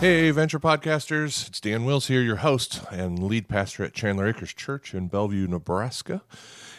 Hey, 0.00 0.30
Venture 0.30 0.58
Podcasters. 0.58 1.46
It's 1.46 1.60
Dan 1.60 1.84
Wills 1.84 2.06
here, 2.06 2.22
your 2.22 2.36
host 2.36 2.80
and 2.90 3.22
lead 3.22 3.48
pastor 3.48 3.84
at 3.84 3.92
Chandler 3.92 4.28
Acres 4.28 4.54
Church 4.54 4.94
in 4.94 5.08
Bellevue, 5.08 5.46
Nebraska. 5.46 6.22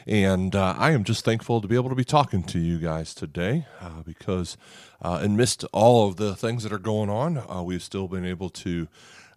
And 0.08 0.55
uh, 0.55 0.73
I 0.76 0.90
am 0.90 1.04
just 1.04 1.23
thankful 1.23 1.62
to 1.62 1.68
be 1.68 1.76
able 1.76 1.90
to 1.90 1.95
be 1.95 2.04
talking 2.04 2.42
to 2.45 2.58
you 2.58 2.80
guys 2.80 3.14
today 3.14 3.68
uh, 3.80 4.02
because, 4.04 4.58
uh, 5.04 5.20
amidst 5.22 5.64
all 5.72 6.08
of 6.08 6.16
the 6.16 6.36
things 6.36 6.64
that 6.64 6.73
are 6.73 6.80
going 6.80 7.12
on, 7.12 7.38
uh, 7.38 7.62
we've 7.62 7.84
still 7.84 8.08
been 8.08 8.26
able 8.26 8.50
to 8.50 8.88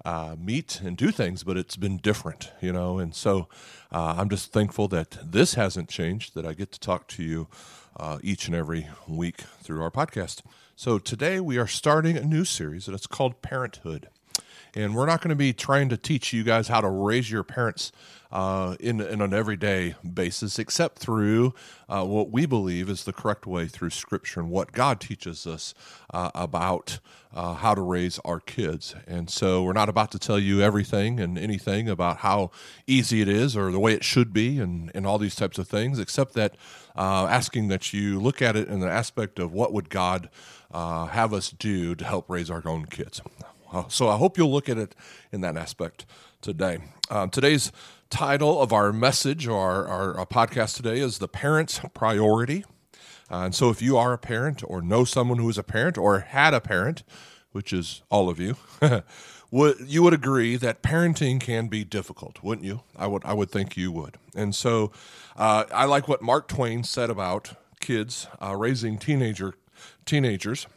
uh, 0.07 0.35
meet 0.39 0.81
and 0.81 0.97
do 0.97 1.11
things, 1.11 1.45
but 1.45 1.59
it's 1.59 1.77
been 1.77 1.99
different, 1.99 2.53
you 2.63 2.73
know. 2.73 2.99
And 2.99 3.15
so 3.15 3.49
uh, 3.93 4.15
I'm 4.17 4.31
just 4.31 4.51
thankful 4.51 4.89
that 4.89 5.19
this 5.23 5.55
hasn't 5.55 5.91
changed, 5.91 6.35
that 6.35 6.47
I 6.47 6.55
get 6.55 6.73
to 6.73 6.81
talk 6.81 7.07
to 7.09 7.23
you 7.23 7.49
uh, 7.97 8.19
each 8.23 8.47
and 8.47 8.57
every 8.57 8.89
week 9.07 9.43
through 9.63 9.83
our 9.83 9.91
podcast. 9.91 10.43
So 10.77 10.99
today 10.99 11.41
we 11.41 11.59
are 11.59 11.67
starting 11.67 12.17
a 12.17 12.25
new 12.25 12.45
series, 12.45 12.89
and 12.89 12.95
it's 12.95 13.07
called 13.07 13.43
Parenthood. 13.43 14.09
And 14.75 14.95
we're 14.95 15.07
not 15.07 15.21
going 15.21 15.31
to 15.31 15.37
be 15.37 15.53
trying 15.53 15.89
to 15.91 15.97
teach 15.97 16.33
you 16.33 16.43
guys 16.43 16.67
how 16.69 16.81
to 16.81 16.89
raise 16.89 17.31
your 17.31 17.45
parents 17.45 17.93
uh, 18.35 18.75
in, 18.81 19.01
in 19.01 19.21
an 19.21 19.33
everyday 19.33 19.95
basis, 20.13 20.59
except 20.59 20.99
through 20.99 21.55
uh, 21.89 22.05
what 22.05 22.31
we 22.31 22.47
believe 22.47 22.91
is 22.91 23.05
the 23.05 23.13
correct 23.13 23.47
way 23.47 23.69
through 23.69 23.91
Scripture 23.91 24.41
and 24.41 24.51
what 24.51 24.73
God 24.73 25.01
teaches 25.01 25.47
us 25.47 25.73
uh, 26.13 26.33
about 26.35 26.99
uh, 27.33 27.55
how 27.55 27.77
to 27.77 27.81
raise 27.81 28.19
our 28.25 28.41
kids. 28.41 28.97
And 29.07 29.31
so 29.31 29.63
we're 29.63 29.73
not 29.73 29.89
about 29.89 30.11
to 30.11 30.19
tell 30.19 30.41
you 30.41 30.61
everything 30.61 31.21
and 31.21 31.39
anything 31.39 31.89
about 31.89 32.19
how 32.19 32.51
easy 32.89 33.21
it 33.21 33.29
is 33.29 33.57
or 33.57 33.71
the 33.71 33.79
way 33.79 33.93
it 33.93 34.03
should 34.03 34.33
be 34.33 34.59
and, 34.59 34.91
and 34.97 35.07
all 35.07 35.19
these 35.19 35.37
types 35.37 35.57
of 35.57 35.69
things, 35.69 36.01
except 36.01 36.35
that 36.35 36.57
uh, 36.97 37.27
asking 37.27 37.69
that 37.69 37.93
you 37.93 38.19
look 38.19 38.43
at 38.43 38.57
it 38.57 38.67
in 38.67 38.81
the 38.81 38.91
aspect 38.91 39.39
of 39.39 39.53
what 39.53 39.73
would 39.73 39.89
God 39.91 40.29
have 40.73 41.33
us 41.33 41.51
do 41.51 41.95
to 41.95 42.05
help 42.05 42.29
raise 42.29 42.51
our 42.51 42.67
own 42.67 42.87
kids. 42.87 43.21
So 43.89 44.09
I 44.09 44.17
hope 44.17 44.37
you'll 44.39 44.53
look 44.53 44.69
at 44.69 44.79
it 44.79 44.97
in 45.31 45.41
that 45.43 45.57
aspect 45.57 46.05
today. 46.41 46.79
Today's 47.31 47.73
title 48.15 48.63
of 48.63 48.73
our 48.73 48.93
message 48.93 49.49
or 49.49 49.89
our, 49.89 50.17
our, 50.19 50.25
podcast 50.25 50.77
today 50.77 51.01
is 51.01 51.19
The 51.19 51.27
Parent's 51.27 51.81
Priority. 51.95 52.65
Uh, 53.29 53.47
and 53.47 53.55
so 53.57 53.71
if 53.71 53.83
you 53.83 53.97
are 53.97 54.13
a 54.13 54.19
parent 54.19 54.63
or 54.65 54.81
know 54.81 55.03
someone 55.03 55.39
who 55.39 55.49
is 55.49 55.59
a 55.59 55.65
parent 55.65 55.99
or 55.99 56.21
had 56.21 56.55
a 56.55 56.61
parent, 56.61 57.03
which 57.51 57.73
is 57.73 58.03
all 58.11 58.31
of 58.31 58.39
you, 58.39 58.55
would 59.51 59.79
you 59.81 60.05
would 60.05 60.15
agree 60.15 60.55
that 60.55 60.81
parenting 60.81 61.41
can 61.41 61.67
be 61.67 61.83
difficult, 61.83 62.41
wouldn't 62.41 62.65
you? 62.65 62.83
I 62.97 63.09
would 63.09 63.25
I 63.25 63.33
would 63.33 63.51
think 63.51 63.77
you 63.77 63.91
would. 63.91 64.17
And 64.33 64.55
so 64.55 64.93
uh, 65.37 65.65
I 65.75 65.85
like 65.87 66.07
what 66.07 66.23
Mark 66.23 66.47
Twain 66.47 66.85
said 66.85 67.11
about 67.11 67.55
kids 67.81 68.29
uh, 68.41 68.55
raising 68.55 68.97
teenager 68.97 69.55
teenagers. 70.05 70.69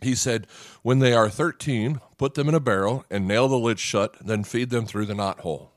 He 0.00 0.14
said, 0.14 0.46
When 0.80 1.00
they 1.00 1.12
are 1.12 1.28
13, 1.28 2.00
put 2.16 2.34
them 2.34 2.48
in 2.48 2.54
a 2.54 2.60
barrel 2.60 3.04
and 3.10 3.28
nail 3.28 3.48
the 3.48 3.58
lid 3.58 3.78
shut, 3.78 4.16
then 4.18 4.44
feed 4.44 4.70
them 4.70 4.86
through 4.86 5.04
the 5.04 5.14
knothole. 5.14 5.68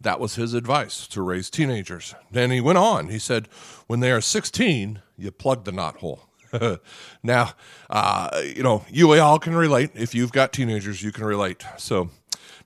That 0.00 0.18
was 0.18 0.36
his 0.36 0.54
advice 0.54 1.06
to 1.08 1.22
raise 1.22 1.50
teenagers. 1.50 2.14
Then 2.30 2.50
he 2.50 2.60
went 2.60 2.78
on. 2.78 3.08
He 3.08 3.18
said, 3.18 3.48
When 3.86 4.00
they 4.00 4.10
are 4.10 4.20
16, 4.20 5.02
you 5.16 5.30
plug 5.30 5.64
the 5.64 5.72
knothole. 5.72 6.20
now, 7.22 7.52
uh, 7.88 8.42
you 8.44 8.62
know, 8.62 8.84
you 8.90 9.12
all 9.20 9.38
can 9.38 9.54
relate. 9.54 9.90
If 9.94 10.14
you've 10.14 10.32
got 10.32 10.52
teenagers, 10.52 11.02
you 11.02 11.12
can 11.12 11.24
relate. 11.24 11.64
So, 11.76 12.10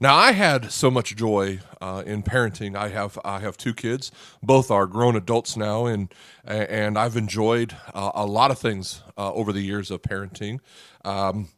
now 0.00 0.16
I 0.16 0.32
had 0.32 0.72
so 0.72 0.90
much 0.90 1.14
joy 1.16 1.60
uh, 1.80 2.02
in 2.04 2.22
parenting. 2.22 2.76
I 2.76 2.88
have 2.88 3.18
I 3.24 3.40
have 3.40 3.56
two 3.56 3.74
kids. 3.74 4.10
Both 4.42 4.70
are 4.70 4.86
grown 4.86 5.16
adults 5.16 5.56
now, 5.56 5.86
and 5.86 6.12
and 6.44 6.98
I've 6.98 7.16
enjoyed 7.16 7.76
uh, 7.94 8.10
a 8.14 8.26
lot 8.26 8.50
of 8.50 8.58
things 8.58 9.02
uh, 9.16 9.32
over 9.32 9.52
the 9.52 9.60
years 9.60 9.90
of 9.90 10.02
parenting. 10.02 10.58
Um, 11.04 11.48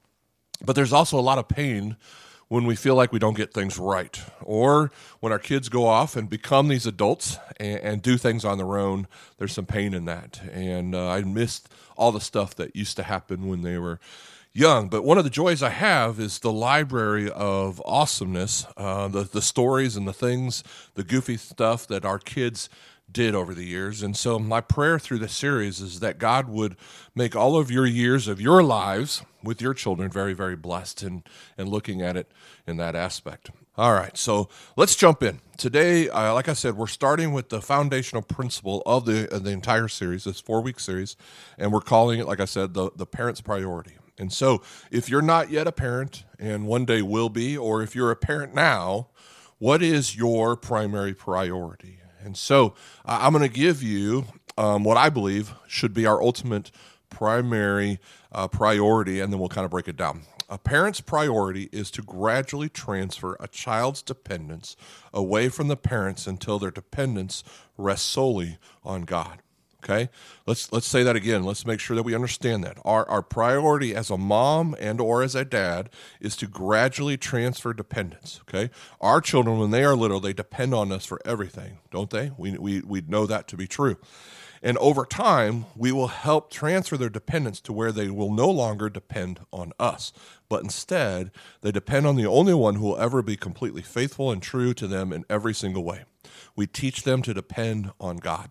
but 0.64 0.76
there's 0.76 0.92
also 0.92 1.18
a 1.18 1.22
lot 1.22 1.38
of 1.38 1.48
pain 1.48 1.96
when 2.48 2.64
we 2.64 2.76
feel 2.76 2.94
like 2.94 3.12
we 3.12 3.18
don't 3.18 3.36
get 3.36 3.52
things 3.52 3.78
right, 3.78 4.20
or 4.42 4.92
when 5.20 5.32
our 5.32 5.38
kids 5.38 5.68
go 5.68 5.86
off 5.86 6.16
and 6.16 6.30
become 6.30 6.68
these 6.68 6.86
adults 6.86 7.38
and, 7.58 7.80
and 7.80 8.02
do 8.02 8.16
things 8.16 8.44
on 8.44 8.58
their 8.58 8.78
own. 8.78 9.08
There's 9.38 9.52
some 9.52 9.66
pain 9.66 9.94
in 9.94 10.04
that, 10.04 10.40
and 10.52 10.94
uh, 10.94 11.08
I 11.08 11.22
missed 11.22 11.68
all 11.96 12.12
the 12.12 12.20
stuff 12.20 12.54
that 12.56 12.76
used 12.76 12.96
to 12.96 13.02
happen 13.02 13.48
when 13.48 13.62
they 13.62 13.78
were 13.78 13.98
young. 14.52 14.88
But 14.88 15.04
one 15.04 15.18
of 15.18 15.24
the 15.24 15.30
joys 15.30 15.62
I 15.62 15.70
have 15.70 16.18
is 16.18 16.38
the 16.38 16.52
library 16.52 17.30
of 17.30 17.82
awesomeness, 17.84 18.66
uh, 18.76 19.08
the 19.08 19.24
the 19.24 19.42
stories 19.42 19.96
and 19.96 20.06
the 20.06 20.12
things, 20.12 20.62
the 20.94 21.04
goofy 21.04 21.36
stuff 21.36 21.86
that 21.88 22.04
our 22.04 22.18
kids 22.18 22.68
did 23.10 23.34
over 23.34 23.54
the 23.54 23.64
years. 23.64 24.02
And 24.02 24.16
so 24.16 24.38
my 24.38 24.60
prayer 24.60 24.98
through 24.98 25.18
the 25.18 25.28
series 25.28 25.80
is 25.80 26.00
that 26.00 26.18
God 26.18 26.48
would 26.48 26.76
make 27.14 27.36
all 27.36 27.56
of 27.56 27.70
your 27.70 27.86
years 27.86 28.28
of 28.28 28.40
your 28.40 28.62
lives 28.62 29.22
with 29.42 29.62
your 29.62 29.74
children 29.74 30.10
very, 30.10 30.32
very 30.32 30.56
blessed 30.56 31.02
and, 31.02 31.22
and 31.56 31.68
looking 31.68 32.02
at 32.02 32.16
it 32.16 32.30
in 32.66 32.76
that 32.78 32.94
aspect. 32.94 33.50
All 33.78 33.92
right, 33.92 34.16
so 34.16 34.48
let's 34.74 34.96
jump 34.96 35.22
in. 35.22 35.40
Today, 35.58 36.08
uh, 36.08 36.32
like 36.32 36.48
I 36.48 36.54
said, 36.54 36.76
we're 36.76 36.86
starting 36.86 37.32
with 37.32 37.50
the 37.50 37.60
foundational 37.60 38.22
principle 38.22 38.82
of 38.86 39.04
the, 39.04 39.32
of 39.34 39.44
the 39.44 39.50
entire 39.50 39.88
series, 39.88 40.24
this 40.24 40.40
four 40.40 40.62
week 40.62 40.80
series, 40.80 41.14
and 41.58 41.72
we're 41.72 41.82
calling 41.82 42.18
it, 42.18 42.26
like 42.26 42.40
I 42.40 42.46
said, 42.46 42.72
the, 42.72 42.90
the 42.96 43.04
parent's 43.04 43.42
priority. 43.42 43.98
And 44.18 44.32
so, 44.32 44.62
if 44.90 45.10
you're 45.10 45.20
not 45.20 45.50
yet 45.50 45.66
a 45.66 45.72
parent 45.72 46.24
and 46.38 46.66
one 46.66 46.86
day 46.86 47.02
will 47.02 47.28
be, 47.28 47.56
or 47.56 47.82
if 47.82 47.94
you're 47.94 48.10
a 48.10 48.16
parent 48.16 48.54
now, 48.54 49.08
what 49.58 49.82
is 49.82 50.16
your 50.16 50.56
primary 50.56 51.12
priority? 51.12 51.98
And 52.26 52.36
so, 52.36 52.74
I'm 53.04 53.32
going 53.32 53.48
to 53.48 53.54
give 53.54 53.84
you 53.84 54.26
um, 54.58 54.82
what 54.82 54.96
I 54.96 55.08
believe 55.08 55.54
should 55.68 55.94
be 55.94 56.06
our 56.06 56.20
ultimate 56.20 56.72
primary 57.08 58.00
uh, 58.32 58.48
priority, 58.48 59.20
and 59.20 59.32
then 59.32 59.38
we'll 59.38 59.48
kind 59.48 59.64
of 59.64 59.70
break 59.70 59.86
it 59.86 59.96
down. 59.96 60.22
A 60.48 60.58
parent's 60.58 61.00
priority 61.00 61.68
is 61.72 61.90
to 61.92 62.02
gradually 62.02 62.68
transfer 62.68 63.36
a 63.40 63.48
child's 63.48 64.02
dependence 64.02 64.76
away 65.12 65.48
from 65.48 65.68
the 65.68 65.76
parents 65.76 66.26
until 66.26 66.58
their 66.58 66.70
dependence 66.70 67.44
rests 67.76 68.08
solely 68.08 68.58
on 68.84 69.02
God. 69.02 69.40
Okay, 69.88 70.10
let's 70.46 70.72
let's 70.72 70.88
say 70.88 71.04
that 71.04 71.14
again. 71.14 71.44
Let's 71.44 71.64
make 71.64 71.78
sure 71.78 71.94
that 71.94 72.02
we 72.02 72.14
understand 72.14 72.64
that 72.64 72.76
our 72.84 73.08
our 73.08 73.22
priority 73.22 73.94
as 73.94 74.10
a 74.10 74.18
mom 74.18 74.74
and 74.80 75.00
or 75.00 75.22
as 75.22 75.36
a 75.36 75.44
dad 75.44 75.90
is 76.20 76.34
to 76.38 76.48
gradually 76.48 77.16
transfer 77.16 77.72
dependence. 77.72 78.40
Okay, 78.48 78.70
our 79.00 79.20
children 79.20 79.60
when 79.60 79.70
they 79.70 79.84
are 79.84 79.94
little 79.94 80.18
they 80.18 80.32
depend 80.32 80.74
on 80.74 80.90
us 80.90 81.06
for 81.06 81.20
everything, 81.24 81.78
don't 81.92 82.10
they? 82.10 82.32
We 82.36 82.58
we 82.58 82.80
we 82.80 83.02
know 83.02 83.26
that 83.26 83.46
to 83.48 83.56
be 83.56 83.68
true. 83.68 83.96
And 84.60 84.76
over 84.78 85.04
time, 85.06 85.66
we 85.76 85.92
will 85.92 86.08
help 86.08 86.50
transfer 86.50 86.96
their 86.96 87.08
dependence 87.10 87.60
to 87.60 87.72
where 87.72 87.92
they 87.92 88.08
will 88.10 88.32
no 88.32 88.50
longer 88.50 88.90
depend 88.90 89.38
on 89.52 89.72
us, 89.78 90.12
but 90.48 90.64
instead, 90.64 91.30
they 91.60 91.70
depend 91.70 92.06
on 92.06 92.16
the 92.16 92.26
only 92.26 92.54
one 92.54 92.74
who 92.74 92.86
will 92.86 92.98
ever 92.98 93.22
be 93.22 93.36
completely 93.36 93.82
faithful 93.82 94.32
and 94.32 94.42
true 94.42 94.74
to 94.74 94.88
them 94.88 95.12
in 95.12 95.24
every 95.30 95.54
single 95.54 95.84
way. 95.84 96.04
We 96.56 96.66
teach 96.66 97.04
them 97.04 97.22
to 97.22 97.34
depend 97.34 97.92
on 98.00 98.16
God. 98.16 98.50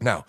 Now, 0.00 0.24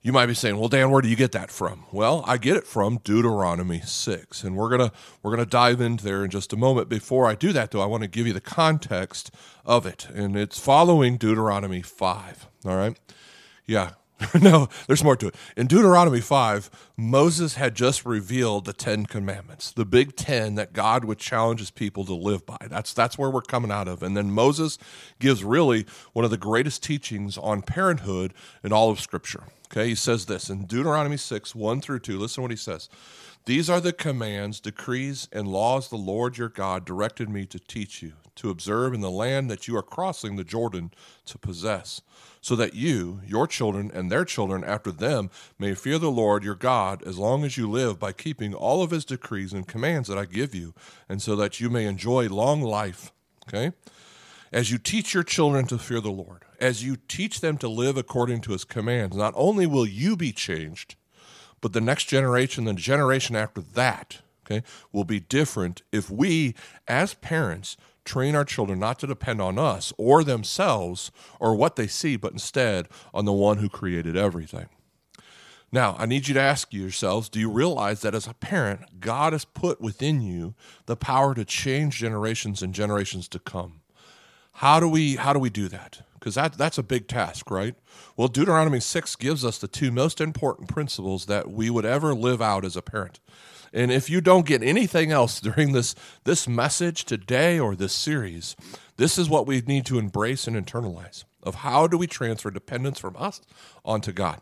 you 0.00 0.12
might 0.12 0.26
be 0.26 0.34
saying, 0.34 0.56
"Well, 0.58 0.68
Dan, 0.68 0.90
where 0.90 1.02
do 1.02 1.08
you 1.08 1.16
get 1.16 1.32
that 1.32 1.50
from?" 1.50 1.84
Well, 1.92 2.24
I 2.26 2.38
get 2.38 2.56
it 2.56 2.66
from 2.66 2.98
Deuteronomy 3.02 3.80
6, 3.84 4.44
and 4.44 4.56
we're 4.56 4.68
going 4.68 4.88
to 4.88 4.92
we're 5.22 5.34
going 5.34 5.44
to 5.44 5.50
dive 5.50 5.80
into 5.80 6.04
there 6.04 6.24
in 6.24 6.30
just 6.30 6.52
a 6.52 6.56
moment. 6.56 6.88
Before 6.88 7.26
I 7.26 7.34
do 7.34 7.52
that 7.52 7.72
though, 7.72 7.82
I 7.82 7.86
want 7.86 8.04
to 8.04 8.08
give 8.08 8.26
you 8.26 8.32
the 8.32 8.40
context 8.40 9.30
of 9.64 9.86
it, 9.86 10.08
and 10.14 10.36
it's 10.36 10.58
following 10.58 11.16
Deuteronomy 11.16 11.82
5, 11.82 12.46
all 12.64 12.76
right? 12.76 12.96
Yeah, 13.66 13.90
no, 14.40 14.68
there's 14.86 15.04
more 15.04 15.16
to 15.16 15.28
it. 15.28 15.34
In 15.56 15.66
Deuteronomy 15.66 16.20
5, 16.20 16.70
Moses 16.96 17.54
had 17.54 17.74
just 17.74 18.04
revealed 18.04 18.64
the 18.64 18.72
10 18.72 19.06
commandments, 19.06 19.70
the 19.70 19.84
big 19.84 20.16
10 20.16 20.56
that 20.56 20.72
God 20.72 21.04
would 21.04 21.18
challenge 21.18 21.60
his 21.60 21.70
people 21.70 22.04
to 22.04 22.14
live 22.14 22.44
by. 22.44 22.56
That's 22.68 22.92
that's 22.92 23.16
where 23.16 23.30
we're 23.30 23.42
coming 23.42 23.70
out 23.70 23.86
of. 23.86 24.02
And 24.02 24.16
then 24.16 24.30
Moses 24.30 24.78
gives 25.20 25.44
really 25.44 25.86
one 26.12 26.24
of 26.24 26.30
the 26.32 26.36
greatest 26.36 26.82
teachings 26.82 27.38
on 27.38 27.62
parenthood 27.62 28.34
in 28.64 28.72
all 28.72 28.90
of 28.90 29.00
scripture. 29.00 29.44
Okay? 29.70 29.88
He 29.88 29.94
says 29.94 30.26
this 30.26 30.50
in 30.50 30.64
Deuteronomy 30.64 31.16
6, 31.16 31.54
1 31.54 31.80
through 31.80 32.00
2. 32.00 32.18
Listen 32.18 32.36
to 32.36 32.42
what 32.42 32.50
he 32.50 32.56
says. 32.56 32.88
These 33.44 33.70
are 33.70 33.80
the 33.80 33.92
commands, 33.92 34.60
decrees, 34.60 35.28
and 35.32 35.48
laws 35.48 35.88
the 35.88 35.96
Lord 35.96 36.36
your 36.36 36.50
God 36.50 36.84
directed 36.84 37.30
me 37.30 37.46
to 37.46 37.58
teach 37.58 38.02
you, 38.02 38.14
to 38.36 38.50
observe 38.50 38.92
in 38.92 39.00
the 39.00 39.10
land 39.10 39.50
that 39.50 39.66
you 39.66 39.76
are 39.76 39.82
crossing 39.82 40.36
the 40.36 40.44
Jordan 40.44 40.92
to 41.26 41.38
possess 41.38 42.02
so 42.40 42.54
that 42.56 42.74
you, 42.74 43.20
your 43.26 43.46
children, 43.46 43.90
and 43.92 44.10
their 44.10 44.24
children 44.24 44.62
after 44.62 44.92
them 44.92 45.30
may 45.58 45.74
fear 45.74 45.98
the 45.98 46.10
Lord 46.10 46.44
your 46.44 46.54
God 46.54 47.02
as 47.04 47.18
long 47.18 47.44
as 47.44 47.56
you 47.56 47.70
live 47.70 47.98
by 47.98 48.12
keeping 48.12 48.54
all 48.54 48.82
of 48.82 48.90
his 48.90 49.04
decrees 49.04 49.52
and 49.52 49.66
commands 49.66 50.08
that 50.08 50.18
I 50.18 50.24
give 50.24 50.54
you, 50.54 50.74
and 51.08 51.22
so 51.22 51.34
that 51.36 51.58
you 51.58 51.70
may 51.70 51.86
enjoy 51.86 52.28
long 52.28 52.62
life. 52.62 53.12
Okay? 53.48 53.72
as 54.52 54.70
you 54.70 54.78
teach 54.78 55.14
your 55.14 55.22
children 55.22 55.66
to 55.66 55.78
fear 55.78 56.00
the 56.00 56.10
Lord, 56.10 56.44
as 56.60 56.84
you 56.84 56.96
teach 57.08 57.40
them 57.40 57.58
to 57.58 57.68
live 57.68 57.96
according 57.96 58.40
to 58.42 58.52
his 58.52 58.64
commands, 58.64 59.16
not 59.16 59.34
only 59.36 59.66
will 59.66 59.86
you 59.86 60.16
be 60.16 60.32
changed, 60.32 60.96
but 61.60 61.72
the 61.72 61.80
next 61.80 62.04
generation, 62.04 62.64
the 62.64 62.74
generation 62.74 63.36
after 63.36 63.60
that, 63.60 64.18
okay, 64.44 64.62
will 64.92 65.04
be 65.04 65.20
different 65.20 65.82
if 65.92 66.10
we, 66.10 66.54
as 66.86 67.14
parents, 67.14 67.76
train 68.04 68.34
our 68.34 68.44
children 68.44 68.78
not 68.78 68.98
to 68.98 69.06
depend 69.06 69.40
on 69.40 69.58
us 69.58 69.92
or 69.98 70.24
themselves 70.24 71.10
or 71.38 71.54
what 71.54 71.76
they 71.76 71.86
see, 71.86 72.16
but 72.16 72.32
instead 72.32 72.88
on 73.12 73.26
the 73.26 73.32
one 73.32 73.58
who 73.58 73.68
created 73.68 74.16
everything. 74.16 74.68
Now, 75.70 75.96
I 75.98 76.06
need 76.06 76.28
you 76.28 76.34
to 76.34 76.40
ask 76.40 76.72
yourselves 76.72 77.28
do 77.28 77.38
you 77.38 77.50
realize 77.50 78.00
that 78.00 78.14
as 78.14 78.26
a 78.26 78.34
parent, 78.34 79.00
God 79.00 79.34
has 79.34 79.44
put 79.44 79.80
within 79.80 80.22
you 80.22 80.54
the 80.86 80.96
power 80.96 81.34
to 81.34 81.44
change 81.44 81.98
generations 81.98 82.62
and 82.62 82.74
generations 82.74 83.28
to 83.28 83.38
come? 83.38 83.82
How 84.52 84.80
do 84.80 84.88
we 84.88 85.16
how 85.16 85.34
do 85.34 85.38
we 85.38 85.50
do 85.50 85.68
that? 85.68 86.00
Because 86.18 86.34
that, 86.34 86.54
that's 86.54 86.78
a 86.78 86.82
big 86.82 87.08
task, 87.08 87.50
right? 87.50 87.74
Well, 88.16 88.28
Deuteronomy 88.28 88.80
6 88.80 89.16
gives 89.16 89.44
us 89.44 89.58
the 89.58 89.68
two 89.68 89.90
most 89.90 90.20
important 90.20 90.68
principles 90.68 91.26
that 91.26 91.50
we 91.50 91.70
would 91.70 91.84
ever 91.84 92.14
live 92.14 92.42
out 92.42 92.64
as 92.64 92.76
a 92.76 92.82
parent. 92.82 93.20
And 93.72 93.90
if 93.92 94.08
you 94.08 94.20
don't 94.20 94.46
get 94.46 94.62
anything 94.62 95.12
else 95.12 95.40
during 95.40 95.72
this, 95.72 95.94
this 96.24 96.48
message 96.48 97.04
today 97.04 97.58
or 97.58 97.74
this 97.74 97.92
series, 97.92 98.56
this 98.96 99.18
is 99.18 99.28
what 99.28 99.46
we 99.46 99.60
need 99.60 99.86
to 99.86 99.98
embrace 99.98 100.46
and 100.46 100.56
internalize 100.56 101.24
of 101.42 101.56
how 101.56 101.86
do 101.86 101.96
we 101.96 102.06
transfer 102.06 102.50
dependence 102.50 102.98
from 102.98 103.16
us 103.16 103.40
onto 103.84 104.12
God. 104.12 104.40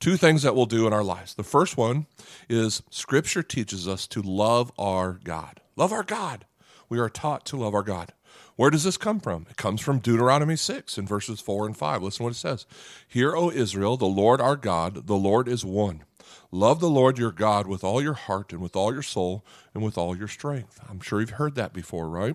Two 0.00 0.16
things 0.16 0.42
that 0.42 0.54
we'll 0.54 0.66
do 0.66 0.86
in 0.86 0.92
our 0.92 1.02
lives. 1.02 1.34
The 1.34 1.42
first 1.42 1.76
one 1.76 2.06
is 2.48 2.82
Scripture 2.90 3.42
teaches 3.42 3.88
us 3.88 4.06
to 4.08 4.22
love 4.22 4.70
our 4.78 5.18
God. 5.24 5.60
Love 5.74 5.92
our 5.92 6.04
God. 6.04 6.46
We 6.88 6.98
are 7.00 7.10
taught 7.10 7.44
to 7.46 7.56
love 7.56 7.74
our 7.74 7.82
God. 7.82 8.12
Where 8.58 8.70
does 8.70 8.82
this 8.82 8.96
come 8.96 9.20
from? 9.20 9.46
It 9.48 9.56
comes 9.56 9.80
from 9.80 10.00
Deuteronomy 10.00 10.56
6 10.56 10.98
in 10.98 11.06
verses 11.06 11.40
4 11.40 11.66
and 11.66 11.76
5. 11.76 12.02
Listen 12.02 12.24
what 12.24 12.32
it 12.32 12.36
says 12.36 12.66
Hear, 13.06 13.36
O 13.36 13.52
Israel, 13.52 13.96
the 13.96 14.06
Lord 14.06 14.40
our 14.40 14.56
God, 14.56 15.06
the 15.06 15.14
Lord 15.14 15.46
is 15.46 15.64
one. 15.64 16.02
Love 16.50 16.80
the 16.80 16.90
Lord 16.90 17.18
your 17.18 17.30
God 17.30 17.68
with 17.68 17.84
all 17.84 18.02
your 18.02 18.14
heart 18.14 18.52
and 18.52 18.60
with 18.60 18.74
all 18.74 18.92
your 18.92 19.02
soul 19.02 19.44
and 19.74 19.84
with 19.84 19.96
all 19.96 20.16
your 20.16 20.26
strength. 20.26 20.80
I'm 20.90 20.98
sure 20.98 21.20
you've 21.20 21.30
heard 21.30 21.54
that 21.54 21.72
before, 21.72 22.08
right? 22.08 22.34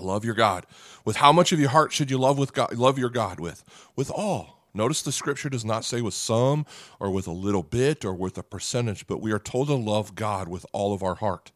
Love 0.00 0.24
your 0.24 0.34
God. 0.34 0.66
With 1.04 1.18
how 1.18 1.30
much 1.30 1.52
of 1.52 1.60
your 1.60 1.70
heart 1.70 1.92
should 1.92 2.10
you 2.10 2.18
love 2.18 2.36
with 2.36 2.52
God, 2.52 2.74
love 2.74 2.98
your 2.98 3.08
God 3.08 3.38
with? 3.38 3.62
With 3.94 4.10
all. 4.10 4.66
Notice 4.74 5.00
the 5.00 5.12
scripture 5.12 5.48
does 5.48 5.64
not 5.64 5.84
say 5.84 6.00
with 6.00 6.14
some 6.14 6.66
or 6.98 7.08
with 7.08 7.28
a 7.28 7.32
little 7.32 7.62
bit 7.62 8.04
or 8.04 8.14
with 8.14 8.36
a 8.36 8.42
percentage, 8.42 9.06
but 9.06 9.20
we 9.20 9.30
are 9.30 9.38
told 9.38 9.68
to 9.68 9.74
love 9.74 10.16
God 10.16 10.48
with 10.48 10.66
all 10.72 10.92
of 10.92 11.04
our 11.04 11.14
heart. 11.14 11.52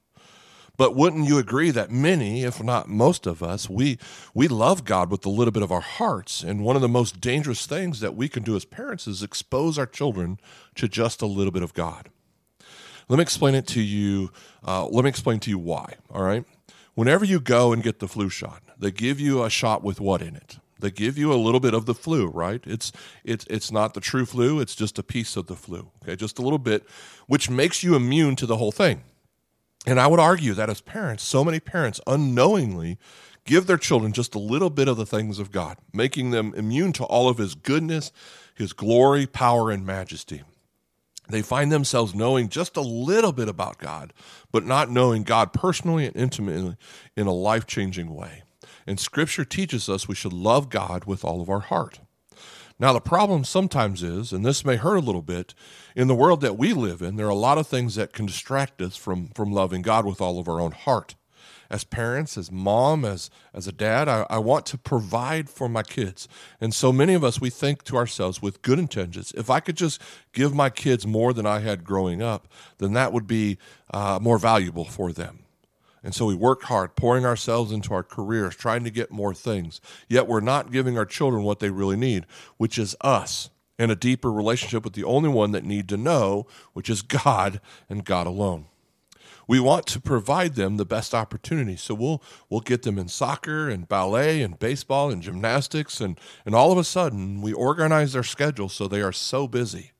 But 0.76 0.96
wouldn't 0.96 1.28
you 1.28 1.38
agree 1.38 1.70
that 1.70 1.90
many, 1.90 2.42
if 2.42 2.62
not 2.62 2.88
most 2.88 3.26
of 3.26 3.42
us, 3.42 3.70
we 3.70 3.98
we 4.34 4.48
love 4.48 4.84
God 4.84 5.10
with 5.10 5.24
a 5.24 5.30
little 5.30 5.52
bit 5.52 5.62
of 5.62 5.70
our 5.70 5.80
hearts, 5.80 6.42
and 6.42 6.64
one 6.64 6.74
of 6.76 6.82
the 6.82 6.88
most 6.88 7.20
dangerous 7.20 7.66
things 7.66 8.00
that 8.00 8.16
we 8.16 8.28
can 8.28 8.42
do 8.42 8.56
as 8.56 8.64
parents 8.64 9.06
is 9.06 9.22
expose 9.22 9.78
our 9.78 9.86
children 9.86 10.38
to 10.74 10.88
just 10.88 11.22
a 11.22 11.26
little 11.26 11.52
bit 11.52 11.62
of 11.62 11.74
God. 11.74 12.08
Let 13.08 13.18
me 13.18 13.22
explain 13.22 13.54
it 13.54 13.66
to 13.68 13.82
you. 13.82 14.32
Uh, 14.66 14.86
let 14.86 15.04
me 15.04 15.10
explain 15.10 15.38
to 15.40 15.50
you 15.50 15.58
why. 15.58 15.94
All 16.10 16.22
right. 16.22 16.44
Whenever 16.94 17.24
you 17.24 17.40
go 17.40 17.72
and 17.72 17.82
get 17.82 17.98
the 17.98 18.08
flu 18.08 18.28
shot, 18.28 18.62
they 18.78 18.90
give 18.90 19.20
you 19.20 19.44
a 19.44 19.50
shot 19.50 19.82
with 19.82 20.00
what 20.00 20.22
in 20.22 20.36
it? 20.36 20.58
They 20.78 20.90
give 20.90 21.16
you 21.16 21.32
a 21.32 21.36
little 21.36 21.60
bit 21.60 21.74
of 21.74 21.86
the 21.86 21.94
flu, 21.94 22.26
right? 22.26 22.62
It's 22.66 22.92
it's 23.24 23.46
it's 23.48 23.70
not 23.70 23.94
the 23.94 24.00
true 24.00 24.26
flu, 24.26 24.60
it's 24.60 24.74
just 24.74 24.98
a 24.98 25.02
piece 25.02 25.36
of 25.36 25.46
the 25.46 25.56
flu. 25.56 25.90
Okay, 26.02 26.16
just 26.16 26.38
a 26.38 26.42
little 26.42 26.58
bit, 26.58 26.84
which 27.26 27.48
makes 27.48 27.82
you 27.82 27.94
immune 27.94 28.36
to 28.36 28.46
the 28.46 28.56
whole 28.56 28.72
thing. 28.72 29.02
And 29.86 30.00
I 30.00 30.06
would 30.06 30.20
argue 30.20 30.54
that 30.54 30.70
as 30.70 30.80
parents, 30.80 31.22
so 31.22 31.44
many 31.44 31.60
parents 31.60 32.00
unknowingly 32.06 32.98
give 33.44 33.66
their 33.66 33.76
children 33.76 34.12
just 34.12 34.34
a 34.34 34.38
little 34.38 34.70
bit 34.70 34.88
of 34.88 34.96
the 34.96 35.06
things 35.06 35.38
of 35.38 35.52
God, 35.52 35.76
making 35.92 36.30
them 36.30 36.54
immune 36.56 36.92
to 36.94 37.04
all 37.04 37.28
of 37.28 37.38
His 37.38 37.54
goodness, 37.54 38.10
His 38.54 38.72
glory, 38.72 39.26
power, 39.26 39.70
and 39.70 39.84
majesty. 39.84 40.42
They 41.28 41.42
find 41.42 41.72
themselves 41.72 42.14
knowing 42.14 42.48
just 42.48 42.76
a 42.76 42.82
little 42.82 43.32
bit 43.32 43.48
about 43.48 43.78
God, 43.78 44.12
but 44.52 44.66
not 44.66 44.90
knowing 44.90 45.22
God 45.22 45.52
personally 45.52 46.06
and 46.06 46.16
intimately 46.16 46.76
in 47.16 47.26
a 47.26 47.32
life 47.32 47.66
changing 47.66 48.14
way. 48.14 48.42
And 48.86 49.00
Scripture 49.00 49.44
teaches 49.44 49.88
us 49.88 50.08
we 50.08 50.14
should 50.14 50.34
love 50.34 50.68
God 50.68 51.04
with 51.04 51.24
all 51.24 51.40
of 51.40 51.48
our 51.48 51.60
heart. 51.60 52.00
Now, 52.78 52.92
the 52.92 53.00
problem 53.00 53.44
sometimes 53.44 54.02
is, 54.02 54.32
and 54.32 54.44
this 54.44 54.64
may 54.64 54.76
hurt 54.76 54.96
a 54.96 55.00
little 55.00 55.22
bit, 55.22 55.54
in 55.94 56.08
the 56.08 56.14
world 56.14 56.40
that 56.40 56.58
we 56.58 56.72
live 56.72 57.02
in, 57.02 57.16
there 57.16 57.26
are 57.26 57.30
a 57.30 57.34
lot 57.34 57.58
of 57.58 57.68
things 57.68 57.94
that 57.94 58.12
can 58.12 58.26
distract 58.26 58.82
us 58.82 58.96
from, 58.96 59.28
from 59.28 59.52
loving 59.52 59.82
God 59.82 60.04
with 60.04 60.20
all 60.20 60.40
of 60.40 60.48
our 60.48 60.60
own 60.60 60.72
heart. 60.72 61.14
As 61.70 61.84
parents, 61.84 62.36
as 62.36 62.50
mom, 62.50 63.04
as, 63.04 63.30
as 63.54 63.66
a 63.68 63.72
dad, 63.72 64.08
I, 64.08 64.26
I 64.28 64.38
want 64.38 64.66
to 64.66 64.78
provide 64.78 65.48
for 65.48 65.68
my 65.68 65.82
kids. 65.82 66.28
And 66.60 66.74
so 66.74 66.92
many 66.92 67.14
of 67.14 67.24
us, 67.24 67.40
we 67.40 67.48
think 67.48 67.84
to 67.84 67.96
ourselves 67.96 68.42
with 68.42 68.62
good 68.62 68.78
intentions 68.78 69.32
if 69.36 69.50
I 69.50 69.60
could 69.60 69.76
just 69.76 70.00
give 70.32 70.54
my 70.54 70.68
kids 70.68 71.06
more 71.06 71.32
than 71.32 71.46
I 71.46 71.60
had 71.60 71.84
growing 71.84 72.22
up, 72.22 72.48
then 72.78 72.92
that 72.94 73.12
would 73.12 73.26
be 73.26 73.58
uh, 73.92 74.18
more 74.20 74.38
valuable 74.38 74.84
for 74.84 75.12
them. 75.12 75.43
And 76.04 76.14
so 76.14 76.26
we 76.26 76.34
work 76.34 76.64
hard, 76.64 76.96
pouring 76.96 77.24
ourselves 77.24 77.72
into 77.72 77.94
our 77.94 78.02
careers, 78.02 78.54
trying 78.54 78.84
to 78.84 78.90
get 78.90 79.10
more 79.10 79.32
things. 79.32 79.80
Yet 80.06 80.28
we're 80.28 80.40
not 80.40 80.70
giving 80.70 80.98
our 80.98 81.06
children 81.06 81.44
what 81.44 81.60
they 81.60 81.70
really 81.70 81.96
need, 81.96 82.26
which 82.58 82.78
is 82.78 82.94
us 83.00 83.48
and 83.78 83.90
a 83.90 83.96
deeper 83.96 84.30
relationship 84.30 84.84
with 84.84 84.92
the 84.92 85.02
only 85.02 85.30
one 85.30 85.52
that 85.52 85.64
need 85.64 85.88
to 85.88 85.96
know, 85.96 86.46
which 86.74 86.90
is 86.90 87.00
God 87.02 87.58
and 87.88 88.04
God 88.04 88.26
alone. 88.26 88.66
We 89.48 89.60
want 89.60 89.86
to 89.88 90.00
provide 90.00 90.54
them 90.54 90.76
the 90.76 90.84
best 90.84 91.14
opportunity. 91.14 91.76
So 91.76 91.94
we'll 91.94 92.22
we'll 92.48 92.60
get 92.60 92.82
them 92.82 92.98
in 92.98 93.08
soccer 93.08 93.68
and 93.68 93.88
ballet 93.88 94.42
and 94.42 94.58
baseball 94.58 95.10
and 95.10 95.22
gymnastics 95.22 96.00
and 96.00 96.18
and 96.44 96.54
all 96.54 96.70
of 96.70 96.78
a 96.78 96.84
sudden 96.84 97.40
we 97.40 97.52
organize 97.52 98.12
their 98.12 98.22
schedule 98.22 98.68
so 98.68 98.88
they 98.88 99.02
are 99.02 99.12
so 99.12 99.48
busy 99.48 99.92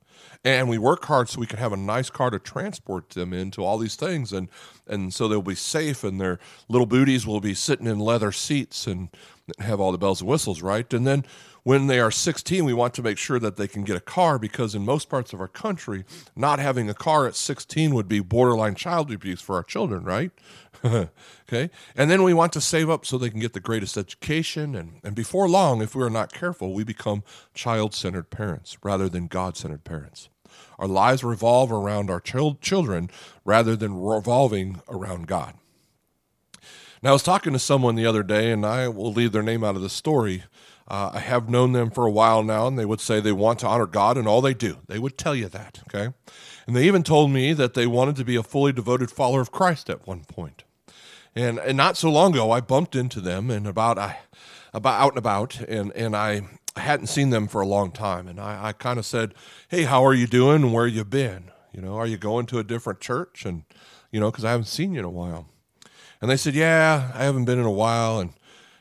and 0.45 0.69
we 0.69 0.77
work 0.77 1.07
hard 1.07 1.29
so 1.29 1.41
we 1.41 1.47
can 1.47 1.59
have 1.59 1.73
a 1.73 1.77
nice 1.77 2.11
car 2.11 2.29
to 2.29 2.39
transport 2.39 3.11
them 3.11 3.33
into 3.33 3.65
all 3.65 3.79
these 3.79 3.97
things. 3.97 4.33
And 4.33 4.49
and 4.87 5.15
so 5.15 5.27
they'll 5.27 5.41
be 5.41 5.55
safe 5.55 6.05
and 6.05 6.21
their 6.21 6.39
little 6.69 6.87
booties 6.87 7.27
will 7.27 7.41
be 7.41 7.55
sitting 7.55 7.87
in 7.87 7.99
leather 7.99 8.31
seats 8.31 8.87
and 8.87 9.09
have 9.59 9.81
all 9.81 9.93
the 9.93 9.99
bells 9.99 10.21
and 10.21 10.29
whistles 10.29 10.61
right? 10.61 10.93
And 10.93 11.07
then 11.07 11.25
when 11.63 11.87
they 11.87 11.99
are 11.99 12.11
16 12.11 12.63
we 12.67 12.75
want 12.75 12.93
to 12.95 13.03
make 13.03 13.17
sure 13.17 13.39
that 13.39 13.57
they 13.57 13.67
can 13.67 13.85
get 13.85 13.97
a 13.97 14.01
car 14.01 14.39
because 14.39 14.75
in 14.75 14.85
most 14.85 15.09
parts 15.09 15.33
of 15.33 15.41
our 15.41 15.49
country 15.49 16.05
not 16.37 16.59
having 16.59 16.91
a 16.91 16.95
car 16.95 17.27
at 17.27 17.35
16 17.35 17.95
would 17.95 18.09
be 18.09 18.21
borderline 18.21 18.75
child 18.75 19.11
abuse 19.11 19.41
for 19.41 19.57
our 19.57 19.63
children 19.63 20.05
right? 20.05 20.31
Okay? 21.47 21.71
And 21.95 22.11
then 22.11 22.23
we 22.23 22.35
want 22.35 22.53
to 22.55 22.61
save 22.61 22.91
up 22.91 23.07
so 23.07 23.17
they 23.17 23.31
can 23.31 23.39
get 23.39 23.53
the 23.53 23.61
greatest 23.61 23.99
education. 23.99 24.75
And, 24.75 24.99
and 25.05 25.15
before 25.15 25.49
long 25.49 25.81
if 25.83 25.95
we 25.95 26.03
are 26.03 26.11
not 26.11 26.33
careful 26.33 26.75
we 26.75 26.85
become 26.85 27.23
child-centered 27.55 28.29
parents 28.31 28.77
rather 28.83 29.09
than 29.09 29.27
god-centered 29.27 29.85
parents 29.85 30.29
our 30.79 30.89
lives 30.89 31.25
revolve 31.25 31.73
around 31.73 32.11
our 32.11 32.21
ch- 32.21 32.61
children 32.61 33.11
rather 33.45 33.77
than 33.77 34.01
revolving 34.01 34.81
around 34.89 35.27
God. 35.27 35.55
Now, 37.03 37.11
I 37.11 37.13
was 37.13 37.23
talking 37.23 37.53
to 37.53 37.59
someone 37.59 37.97
the 37.97 38.07
other 38.07 38.23
day, 38.23 38.51
and 38.51 38.65
I 38.65 38.89
will 38.89 39.13
leave 39.13 39.33
their 39.33 39.43
name 39.43 39.63
out 39.63 39.77
of 39.77 39.83
the 39.83 39.91
story. 39.91 40.45
Uh, 40.89 41.11
I 41.15 41.19
have 41.21 41.51
known 41.51 41.73
them 41.73 41.91
for 41.91 42.07
a 42.07 42.11
while 42.11 42.43
now, 42.43 42.67
and 42.67 42.79
they 42.79 42.87
would 42.87 43.01
say 43.01 43.21
they 43.21 43.33
want 43.33 43.59
to 43.61 43.67
honor 43.67 43.87
God 43.87 44.17
in 44.17 44.27
all 44.27 44.41
they 44.41 44.55
do. 44.55 44.79
They 44.87 44.99
would 44.99 45.19
tell 45.19 45.35
you 45.35 45.49
that, 45.49 45.81
okay? 45.89 46.15
And 46.67 46.75
they 46.75 46.87
even 46.87 47.03
told 47.03 47.31
me 47.31 47.53
that 47.53 47.75
they 47.75 47.87
wanted 47.87 48.17
to 48.17 48.25
be 48.25 48.37
a 48.37 48.43
fully 48.43 48.73
devoted 48.73 49.11
follower 49.11 49.43
of 49.43 49.53
Christ 49.53 49.91
at 49.91 50.07
one 50.07 50.25
point. 50.25 50.65
And, 51.35 51.59
and 51.59 51.77
not 51.77 51.97
so 51.97 52.11
long 52.11 52.33
ago, 52.33 52.51
I 52.51 52.61
bumped 52.61 52.95
into 52.95 53.21
them 53.21 53.51
and 53.51 53.67
about 53.67 53.99
I, 53.99 54.21
about 54.73 55.01
out 55.01 55.11
and 55.11 55.19
about, 55.19 55.61
and 55.61 55.93
and 55.93 56.17
I 56.17 56.43
I 56.77 56.81
hadn't 56.81 57.07
seen 57.07 57.31
them 57.31 57.47
for 57.47 57.61
a 57.61 57.67
long 57.67 57.93
time, 57.93 58.27
and 58.27 58.41
I, 58.41 58.69
I 58.69 58.73
kind 58.73 58.99
of 58.99 59.07
said, 59.07 59.35
"Hey, 59.69 59.85
how 59.85 60.05
are 60.05 60.15
you 60.15 60.27
doing? 60.27 60.73
Where 60.73 60.87
you 60.87 61.05
been? 61.05 61.51
You 61.73 61.81
know, 61.81 61.97
are 61.97 62.07
you 62.07 62.17
going 62.17 62.47
to 62.47 62.59
a 62.59 62.65
different 62.65 63.01
church?" 63.01 63.45
And 63.45 63.65
you 64.11 64.21
know, 64.21 64.31
because 64.31 64.45
I 64.45 64.51
haven't 64.51 64.67
seen 64.67 64.93
you 64.93 65.01
in 65.01 65.05
a 65.05 65.11
while. 65.11 65.47
And 66.21 66.31
they 66.31 66.37
said, 66.37 66.55
"Yeah, 66.55 67.13
I 67.15 67.25
haven't 67.25 67.45
been 67.45 67.59
in 67.59 67.65
a 67.65 67.71
while." 67.71 68.19
And 68.19 68.33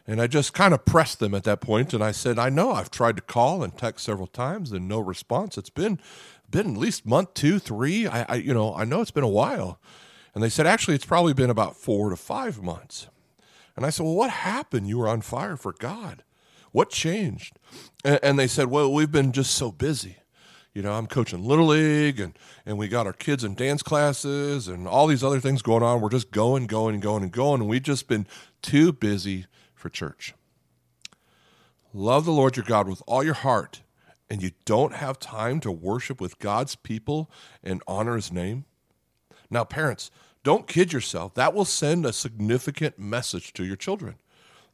and 0.05 0.21
I 0.21 0.27
just 0.27 0.53
kind 0.53 0.73
of 0.73 0.85
pressed 0.85 1.19
them 1.19 1.33
at 1.33 1.43
that 1.45 1.61
point, 1.61 1.93
and 1.93 2.03
I 2.03 2.11
said, 2.11 2.39
"I 2.39 2.49
know 2.49 2.71
I've 2.71 2.91
tried 2.91 3.15
to 3.17 3.21
call 3.21 3.63
and 3.63 3.77
text 3.77 4.05
several 4.05 4.27
times, 4.27 4.71
and 4.71 4.87
no 4.87 4.99
response. 4.99 5.57
It's 5.57 5.69
been 5.69 5.99
been 6.49 6.71
at 6.71 6.77
least 6.77 7.05
month 7.05 7.33
two, 7.33 7.59
three. 7.59 8.07
I, 8.07 8.25
I 8.27 8.35
you 8.35 8.53
know 8.53 8.73
I 8.73 8.85
know 8.85 9.01
it's 9.01 9.11
been 9.11 9.23
a 9.23 9.29
while." 9.29 9.79
And 10.33 10.43
they 10.43 10.49
said, 10.49 10.65
"Actually, 10.65 10.95
it's 10.95 11.05
probably 11.05 11.33
been 11.33 11.51
about 11.51 11.75
four 11.75 12.09
to 12.09 12.15
five 12.15 12.61
months." 12.61 13.07
And 13.75 13.85
I 13.85 13.91
said, 13.91 14.03
"Well, 14.03 14.15
what 14.15 14.29
happened? 14.31 14.87
You 14.87 14.97
were 14.97 15.07
on 15.07 15.21
fire 15.21 15.57
for 15.57 15.73
God." 15.73 16.23
What 16.73 16.89
changed? 16.89 17.57
And, 18.03 18.19
and 18.21 18.39
they 18.39 18.47
said, 18.47 18.67
Well, 18.67 18.91
we've 18.91 19.11
been 19.11 19.31
just 19.31 19.55
so 19.55 19.71
busy. 19.71 20.17
You 20.73 20.81
know, 20.81 20.93
I'm 20.93 21.05
coaching 21.05 21.43
Little 21.43 21.67
League 21.67 22.19
and, 22.19 22.37
and 22.65 22.79
we 22.79 22.87
got 22.87 23.05
our 23.05 23.13
kids 23.13 23.43
in 23.43 23.53
dance 23.53 23.83
classes 23.83 24.67
and 24.67 24.87
all 24.87 25.05
these 25.05 25.23
other 25.23 25.39
things 25.39 25.61
going 25.61 25.83
on. 25.83 26.01
We're 26.01 26.09
just 26.09 26.31
going, 26.31 26.65
going, 26.65 26.95
and 26.95 27.03
going 27.03 27.21
and 27.21 27.31
going. 27.31 27.61
And 27.61 27.69
we've 27.69 27.83
just 27.83 28.07
been 28.07 28.25
too 28.63 28.91
busy 28.91 29.45
for 29.75 29.89
church. 29.89 30.33
Love 31.93 32.25
the 32.25 32.31
Lord 32.31 32.57
your 32.57 32.65
God 32.65 32.87
with 32.87 33.03
all 33.05 33.23
your 33.23 33.35
heart, 33.35 33.81
and 34.27 34.41
you 34.41 34.49
don't 34.65 34.95
have 34.95 35.19
time 35.19 35.59
to 35.59 35.71
worship 35.71 36.19
with 36.19 36.39
God's 36.39 36.75
people 36.75 37.29
and 37.63 37.83
honor 37.87 38.15
his 38.15 38.31
name? 38.31 38.65
Now, 39.51 39.63
parents, 39.63 40.09
don't 40.43 40.67
kid 40.67 40.91
yourself. 40.91 41.35
That 41.35 41.53
will 41.53 41.65
send 41.65 42.03
a 42.03 42.13
significant 42.13 42.97
message 42.97 43.53
to 43.53 43.63
your 43.63 43.75
children. 43.75 44.15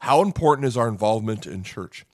How 0.00 0.22
important 0.22 0.66
is 0.66 0.76
our 0.76 0.88
involvement 0.88 1.46
in 1.46 1.62
church? 1.62 2.06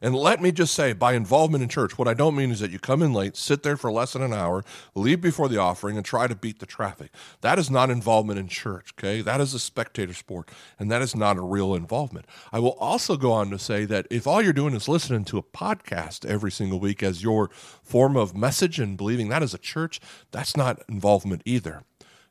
And 0.00 0.16
let 0.16 0.42
me 0.42 0.50
just 0.50 0.74
say, 0.74 0.92
by 0.92 1.12
involvement 1.12 1.62
in 1.62 1.68
church, 1.68 1.96
what 1.96 2.08
I 2.08 2.14
don't 2.14 2.34
mean 2.34 2.50
is 2.50 2.58
that 2.58 2.72
you 2.72 2.80
come 2.80 3.02
in 3.02 3.12
late, 3.12 3.36
sit 3.36 3.62
there 3.62 3.76
for 3.76 3.90
less 3.92 4.14
than 4.14 4.22
an 4.22 4.32
hour, 4.32 4.64
leave 4.96 5.20
before 5.20 5.48
the 5.48 5.58
offering, 5.58 5.96
and 5.96 6.04
try 6.04 6.26
to 6.26 6.34
beat 6.34 6.58
the 6.58 6.66
traffic. 6.66 7.12
That 7.40 7.56
is 7.56 7.70
not 7.70 7.88
involvement 7.88 8.40
in 8.40 8.48
church, 8.48 8.92
okay? 8.98 9.22
That 9.22 9.40
is 9.40 9.54
a 9.54 9.60
spectator 9.60 10.12
sport, 10.12 10.50
and 10.76 10.90
that 10.90 11.02
is 11.02 11.14
not 11.14 11.36
a 11.36 11.42
real 11.42 11.72
involvement. 11.72 12.26
I 12.52 12.58
will 12.58 12.76
also 12.80 13.16
go 13.16 13.30
on 13.30 13.50
to 13.50 13.60
say 13.60 13.84
that 13.84 14.08
if 14.10 14.26
all 14.26 14.42
you're 14.42 14.52
doing 14.52 14.74
is 14.74 14.88
listening 14.88 15.24
to 15.26 15.38
a 15.38 15.42
podcast 15.42 16.26
every 16.26 16.50
single 16.50 16.80
week 16.80 17.04
as 17.04 17.22
your 17.22 17.50
form 17.84 18.16
of 18.16 18.36
message 18.36 18.80
and 18.80 18.96
believing 18.96 19.28
that 19.28 19.44
is 19.44 19.54
a 19.54 19.58
church, 19.58 20.00
that's 20.32 20.56
not 20.56 20.82
involvement 20.88 21.42
either 21.44 21.84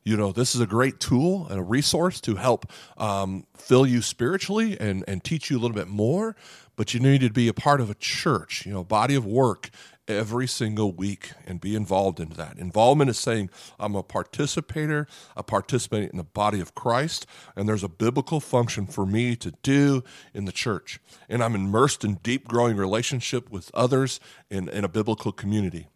you 0.04 0.18
know 0.18 0.32
this 0.32 0.56
is 0.56 0.62
a 0.62 0.68
great 0.68 1.00
tool 1.00 1.48
and 1.50 1.60
a 1.60 1.64
resource 1.64 2.20
to 2.22 2.36
help 2.36 2.72
um, 2.98 3.46
fill 3.56 3.86
you 3.86 4.02
spiritually 4.02 4.78
and, 4.80 5.04
and 5.08 5.24
teach 5.24 5.50
you 5.50 5.58
a 5.58 5.60
little 5.60 5.76
bit 5.76 5.88
more 5.88 6.36
but 6.82 6.96
you 6.96 7.00
need 7.00 7.22
to 7.22 7.30
be 7.30 7.48
a 7.48 7.54
part 7.54 7.80
of 7.80 7.92
a 7.92 7.94
church, 7.94 8.66
you 8.66 8.74
know, 8.74 8.84
body 8.84 9.14
of 9.14 9.24
work 9.24 9.70
every 10.08 10.48
single 10.48 10.92
week 10.92 11.32
and 11.46 11.62
be 11.62 11.76
involved 11.76 12.20
in 12.20 12.30
that. 12.30 12.58
Involvement 12.58 13.10
is 13.10 13.20
saying, 13.20 13.52
I'm 13.80 13.96
a 13.96 14.02
participator, 14.02 15.08
a 15.38 15.44
participant 15.44 16.12
in 16.12 16.18
the 16.18 16.24
body 16.24 16.60
of 16.60 16.74
Christ, 16.74 17.28
and 17.56 17.70
there's 17.70 17.84
a 17.84 17.88
biblical 17.88 18.40
function 18.40 18.88
for 18.88 19.06
me 19.06 19.36
to 19.36 19.54
do 19.62 20.04
in 20.34 20.46
the 20.46 20.52
church. 20.52 21.00
And 21.30 21.44
I'm 21.44 21.54
immersed 21.54 22.04
in 22.04 22.16
deep 22.24 22.48
growing 22.48 22.78
relationship 22.78 23.52
with 23.52 23.70
others 23.76 24.20
in, 24.50 24.68
in 24.68 24.84
a 24.84 24.90
biblical 24.90 25.32
community. 25.32 25.88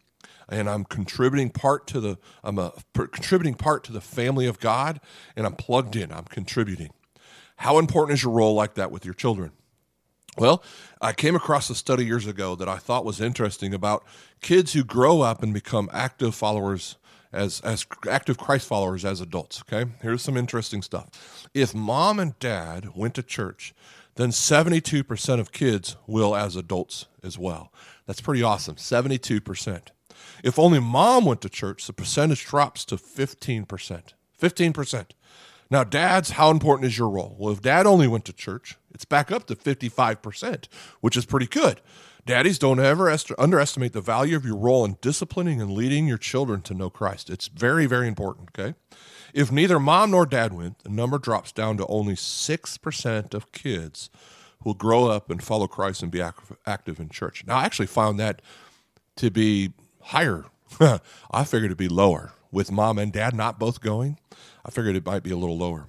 And 0.49 0.69
I'm 0.69 0.83
contributing 0.83 1.49
part 1.49 1.87
to 1.87 1.99
the 1.99 2.17
I'm 2.43 2.59
a 2.59 2.73
contributing 2.93 3.55
part 3.55 3.83
to 3.85 3.91
the 3.91 4.01
family 4.01 4.45
of 4.47 4.59
God, 4.59 4.99
and 5.35 5.45
I'm 5.45 5.55
plugged 5.55 5.95
in. 5.95 6.11
I'm 6.11 6.25
contributing. 6.25 6.91
How 7.57 7.79
important 7.79 8.17
is 8.17 8.23
your 8.23 8.33
role 8.33 8.53
like 8.53 8.75
that 8.75 8.91
with 8.91 9.05
your 9.05 9.13
children? 9.13 9.51
Well, 10.37 10.61
I 11.01 11.13
came 11.13 11.35
across 11.35 11.69
a 11.69 11.75
study 11.75 12.05
years 12.05 12.27
ago 12.27 12.55
that 12.55 12.67
I 12.67 12.77
thought 12.77 13.05
was 13.05 13.21
interesting 13.21 13.73
about 13.73 14.03
kids 14.41 14.73
who 14.73 14.83
grow 14.83 15.21
up 15.21 15.41
and 15.41 15.53
become 15.53 15.89
active 15.93 16.35
followers 16.35 16.97
as 17.31 17.61
as 17.61 17.85
active 18.09 18.37
Christ 18.37 18.67
followers 18.67 19.05
as 19.05 19.21
adults, 19.21 19.61
okay? 19.61 19.89
Here's 20.01 20.21
some 20.21 20.37
interesting 20.37 20.81
stuff. 20.81 21.47
If 21.53 21.73
mom 21.73 22.19
and 22.19 22.37
dad 22.39 22.89
went 22.95 23.13
to 23.15 23.23
church, 23.23 23.73
then 24.15 24.29
72% 24.29 25.39
of 25.39 25.51
kids 25.51 25.97
will 26.07 26.35
as 26.35 26.55
adults 26.55 27.07
as 27.21 27.37
well. 27.37 27.71
That's 28.05 28.21
pretty 28.21 28.43
awesome. 28.43 28.75
72%. 28.75 29.87
If 30.43 30.59
only 30.59 30.79
mom 30.79 31.25
went 31.25 31.41
to 31.41 31.49
church, 31.49 31.87
the 31.87 31.93
percentage 31.93 32.45
drops 32.45 32.85
to 32.85 32.97
15%. 32.97 34.13
15%. 34.41 35.05
Now, 35.71 35.83
dads, 35.83 36.31
how 36.31 36.51
important 36.51 36.85
is 36.85 36.97
your 36.97 37.09
role? 37.09 37.35
Well, 37.39 37.51
if 37.51 37.61
dad 37.61 37.87
only 37.87 38.07
went 38.07 38.25
to 38.25 38.33
church, 38.33 38.77
it's 38.93 39.05
back 39.05 39.31
up 39.31 39.47
to 39.47 39.55
55%, 39.55 40.67
which 41.01 41.17
is 41.17 41.25
pretty 41.25 41.47
good. 41.47 41.81
Daddies, 42.25 42.57
don't 42.57 42.79
ever 42.79 43.09
est- 43.09 43.31
underestimate 43.37 43.93
the 43.93 44.01
value 44.01 44.35
of 44.35 44.45
your 44.45 44.57
role 44.57 44.83
in 44.83 44.97
disciplining 45.01 45.61
and 45.61 45.71
leading 45.71 46.07
your 46.07 46.17
children 46.17 46.61
to 46.63 46.73
know 46.73 46.89
Christ. 46.89 47.29
It's 47.29 47.47
very, 47.47 47.85
very 47.85 48.07
important, 48.07 48.49
okay? 48.57 48.75
If 49.33 49.51
neither 49.51 49.79
mom 49.79 50.11
nor 50.11 50.25
dad 50.25 50.53
went, 50.53 50.79
the 50.79 50.89
number 50.89 51.17
drops 51.19 51.51
down 51.51 51.77
to 51.77 51.85
only 51.87 52.15
6% 52.15 53.33
of 53.33 53.51
kids 53.51 54.09
who 54.61 54.69
will 54.69 54.75
grow 54.75 55.07
up 55.07 55.29
and 55.29 55.43
follow 55.43 55.67
Christ 55.67 56.01
and 56.01 56.11
be 56.11 56.23
active 56.65 56.99
in 56.99 57.09
church. 57.09 57.43
Now, 57.45 57.57
I 57.57 57.65
actually 57.65 57.87
found 57.87 58.19
that 58.19 58.41
to 59.17 59.29
be 59.29 59.73
higher. 60.05 60.45
I 60.79 61.43
figured 61.43 61.65
it'd 61.65 61.77
be 61.77 61.87
lower 61.87 62.33
with 62.51 62.71
mom 62.71 62.97
and 62.97 63.11
dad 63.11 63.33
not 63.35 63.59
both 63.59 63.81
going. 63.81 64.17
I 64.65 64.71
figured 64.71 64.95
it 64.95 65.05
might 65.05 65.23
be 65.23 65.31
a 65.31 65.37
little 65.37 65.57
lower. 65.57 65.87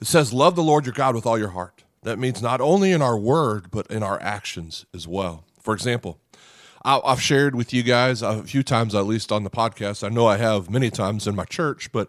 It 0.00 0.06
says, 0.06 0.32
Love 0.32 0.56
the 0.56 0.62
Lord 0.62 0.86
your 0.86 0.94
God 0.94 1.14
with 1.14 1.26
all 1.26 1.38
your 1.38 1.50
heart. 1.50 1.84
That 2.02 2.18
means 2.18 2.40
not 2.40 2.60
only 2.60 2.92
in 2.92 3.02
our 3.02 3.18
word, 3.18 3.70
but 3.70 3.86
in 3.88 4.02
our 4.02 4.20
actions 4.22 4.86
as 4.94 5.08
well. 5.08 5.44
For 5.60 5.74
example, 5.74 6.20
I've 6.84 7.20
shared 7.20 7.56
with 7.56 7.74
you 7.74 7.82
guys 7.82 8.22
a 8.22 8.44
few 8.44 8.62
times, 8.62 8.94
at 8.94 9.06
least 9.06 9.32
on 9.32 9.42
the 9.42 9.50
podcast. 9.50 10.04
I 10.04 10.08
know 10.08 10.26
I 10.26 10.36
have 10.36 10.70
many 10.70 10.88
times 10.88 11.26
in 11.26 11.34
my 11.34 11.44
church, 11.44 11.90
but 11.90 12.08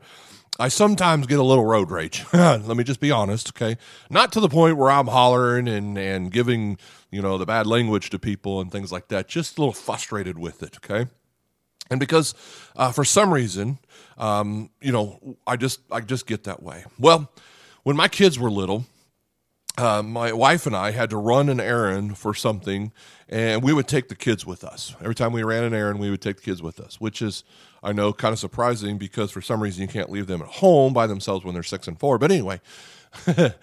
I 0.59 0.67
sometimes 0.67 1.25
get 1.25 1.39
a 1.39 1.43
little 1.43 1.65
road 1.65 1.89
rage. 1.89 2.23
Let 2.33 2.67
me 2.77 2.83
just 2.83 2.99
be 2.99 3.09
honest, 3.09 3.49
okay? 3.49 3.77
Not 4.11 4.31
to 4.33 4.39
the 4.39 4.49
point 4.49 4.77
where 4.77 4.91
I'm 4.91 5.07
hollering 5.07 5.67
and, 5.67 5.97
and 5.97 6.31
giving, 6.31 6.77
you 7.11 7.21
know, 7.21 7.37
the 7.37 7.45
bad 7.45 7.67
language 7.67 8.09
to 8.11 8.19
people 8.19 8.61
and 8.61 8.71
things 8.71 8.91
like 8.91 9.07
that. 9.09 9.27
Just 9.27 9.57
a 9.57 9.61
little 9.61 9.73
frustrated 9.73 10.37
with 10.37 10.63
it, 10.63 10.77
okay? 10.77 11.09
And 11.89 11.99
because 11.99 12.33
uh, 12.75 12.91
for 12.91 13.05
some 13.05 13.33
reason, 13.33 13.79
um, 14.17 14.69
you 14.81 14.91
know, 14.91 15.37
I 15.45 15.55
just 15.55 15.79
I 15.91 16.01
just 16.01 16.27
get 16.27 16.43
that 16.43 16.61
way. 16.61 16.83
Well, 16.99 17.31
when 17.83 17.95
my 17.95 18.09
kids 18.09 18.37
were 18.37 18.51
little, 18.51 18.85
uh, 19.77 20.01
my 20.01 20.33
wife 20.33 20.65
and 20.65 20.75
I 20.75 20.91
had 20.91 21.09
to 21.11 21.17
run 21.17 21.49
an 21.49 21.59
errand 21.59 22.17
for 22.17 22.33
something, 22.33 22.91
and 23.29 23.63
we 23.63 23.73
would 23.73 23.87
take 23.87 24.09
the 24.09 24.15
kids 24.15 24.45
with 24.45 24.63
us. 24.63 24.95
Every 24.99 25.15
time 25.15 25.31
we 25.31 25.43
ran 25.43 25.63
an 25.63 25.73
errand, 25.73 25.99
we 25.99 26.09
would 26.09 26.21
take 26.21 26.37
the 26.37 26.41
kids 26.41 26.61
with 26.61 26.79
us, 26.79 26.99
which 26.99 27.21
is, 27.21 27.43
I 27.83 27.93
know, 27.93 28.13
kind 28.13 28.33
of 28.33 28.39
surprising 28.39 28.97
because 28.97 29.31
for 29.31 29.41
some 29.41 29.61
reason 29.61 29.81
you 29.81 29.87
can't 29.87 30.09
leave 30.09 30.27
them 30.27 30.41
at 30.41 30.47
home 30.47 30.93
by 30.93 31.07
themselves 31.07 31.45
when 31.45 31.53
they're 31.53 31.63
six 31.63 31.87
and 31.87 31.99
four. 31.99 32.17
But 32.17 32.31
anyway, 32.31 32.59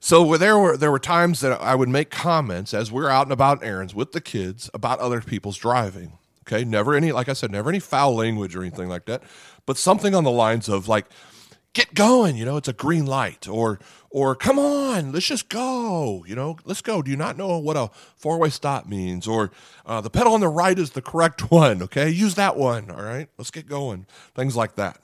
so 0.00 0.36
there 0.36 0.58
were 0.58 0.76
there 0.76 0.90
were 0.90 0.98
times 0.98 1.40
that 1.40 1.60
I 1.60 1.74
would 1.74 1.88
make 1.88 2.10
comments 2.10 2.74
as 2.74 2.90
we 2.90 3.02
are 3.02 3.10
out 3.10 3.26
and 3.26 3.32
about 3.32 3.62
errands 3.62 3.94
with 3.94 4.12
the 4.12 4.20
kids 4.20 4.70
about 4.74 4.98
other 5.00 5.20
people's 5.20 5.58
driving. 5.58 6.12
Okay, 6.46 6.64
never 6.64 6.94
any, 6.94 7.10
like 7.12 7.28
I 7.28 7.32
said, 7.32 7.50
never 7.50 7.70
any 7.70 7.80
foul 7.80 8.14
language 8.16 8.54
or 8.54 8.60
anything 8.60 8.88
like 8.88 9.06
that, 9.06 9.22
but 9.64 9.78
something 9.78 10.14
on 10.14 10.24
the 10.24 10.30
lines 10.30 10.68
of 10.68 10.88
like, 10.88 11.06
"Get 11.72 11.94
going," 11.94 12.36
you 12.36 12.44
know, 12.44 12.56
it's 12.56 12.68
a 12.68 12.74
green 12.74 13.06
light, 13.06 13.48
or 13.48 13.78
or 14.14 14.36
"Come 14.36 14.60
on, 14.60 15.10
let's 15.10 15.26
just 15.26 15.48
go," 15.48 16.24
you 16.24 16.36
know, 16.36 16.56
let's 16.64 16.80
go. 16.80 17.02
Do 17.02 17.10
you 17.10 17.16
not 17.16 17.36
know 17.36 17.58
what 17.58 17.76
a 17.76 17.90
four 18.14 18.38
way 18.38 18.48
stop 18.48 18.86
means? 18.86 19.26
Or 19.26 19.50
uh, 19.84 20.00
the 20.00 20.08
pedal 20.08 20.34
on 20.34 20.40
the 20.40 20.48
right 20.48 20.78
is 20.78 20.90
the 20.90 21.02
correct 21.02 21.50
one. 21.50 21.82
Okay, 21.82 22.08
use 22.10 22.36
that 22.36 22.56
one. 22.56 22.92
All 22.92 23.02
right, 23.02 23.28
let's 23.36 23.50
get 23.50 23.68
going. 23.68 24.06
Things 24.36 24.54
like 24.54 24.76
that. 24.76 24.98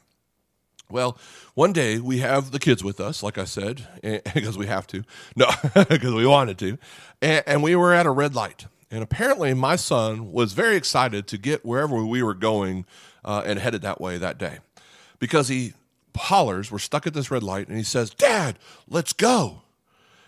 Well, 0.88 1.18
one 1.54 1.72
day 1.72 1.98
we 1.98 2.18
have 2.18 2.52
the 2.52 2.60
kids 2.60 2.84
with 2.84 3.00
us, 3.00 3.20
like 3.20 3.36
I 3.36 3.44
said, 3.44 3.84
because 4.32 4.56
we 4.56 4.66
have 4.66 4.86
to. 4.88 5.02
No, 5.34 5.46
because 5.74 6.14
we 6.14 6.24
wanted 6.24 6.58
to. 6.58 6.78
And, 7.20 7.42
and, 7.46 7.62
we 7.64 7.74
were 7.74 7.92
at 7.92 8.06
a 8.06 8.10
red 8.10 8.36
light. 8.36 8.66
And 8.92 9.02
apparently, 9.02 9.54
my 9.54 9.74
son 9.76 10.32
was 10.32 10.52
very 10.52 10.76
excited 10.76 11.26
to 11.28 11.38
get 11.38 11.64
wherever 11.64 12.04
we 12.04 12.22
were 12.22 12.34
going 12.34 12.86
uh, 13.24 13.42
and 13.44 13.58
headed 13.58 13.82
that 13.82 14.00
way 14.00 14.18
that 14.18 14.38
day 14.38 14.58
because 15.18 15.48
he 15.48 15.74
hollers, 16.16 16.70
we're 16.70 16.78
stuck 16.78 17.06
at 17.06 17.14
this 17.14 17.30
red 17.30 17.42
light, 17.42 17.68
and 17.68 17.76
he 17.76 17.82
says, 17.82 18.10
Dad, 18.10 18.58
let's 18.88 19.12
go. 19.12 19.62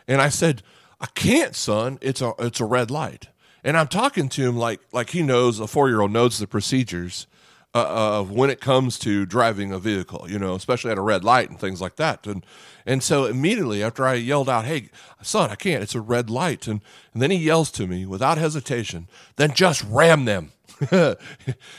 And 0.08 0.20
I 0.20 0.28
said, 0.28 0.62
I 1.00 1.06
can't, 1.14 1.54
son. 1.54 1.98
It's 2.00 2.20
a, 2.20 2.32
it's 2.38 2.60
a 2.60 2.64
red 2.64 2.90
light. 2.90 3.28
And 3.64 3.76
I'm 3.76 3.88
talking 3.88 4.28
to 4.30 4.42
him 4.42 4.56
like, 4.56 4.80
like 4.92 5.10
he 5.10 5.22
knows, 5.22 5.60
a 5.60 5.66
four 5.66 5.88
year 5.88 6.00
old 6.00 6.12
knows 6.12 6.38
the 6.38 6.46
procedures 6.46 7.26
uh, 7.74 7.86
of 7.88 8.30
when 8.30 8.50
it 8.50 8.60
comes 8.60 8.98
to 9.00 9.24
driving 9.24 9.72
a 9.72 9.78
vehicle, 9.78 10.26
you 10.28 10.38
know, 10.38 10.54
especially 10.54 10.90
at 10.90 10.98
a 10.98 11.02
red 11.02 11.24
light 11.24 11.48
and 11.48 11.58
things 11.58 11.80
like 11.80 11.96
that. 11.96 12.26
And 12.26 12.44
and 12.84 13.02
so 13.02 13.24
immediately 13.26 13.82
after 13.82 14.04
I 14.04 14.14
yelled 14.14 14.48
out, 14.48 14.64
"Hey, 14.64 14.90
son, 15.22 15.50
I 15.50 15.54
can't! 15.54 15.82
It's 15.82 15.94
a 15.94 16.00
red 16.00 16.28
light," 16.28 16.66
and, 16.66 16.82
and 17.12 17.22
then 17.22 17.30
he 17.30 17.38
yells 17.38 17.70
to 17.72 17.86
me 17.86 18.04
without 18.04 18.38
hesitation, 18.38 19.08
"Then 19.36 19.54
just 19.54 19.84
ram 19.84 20.24
them." 20.24 20.52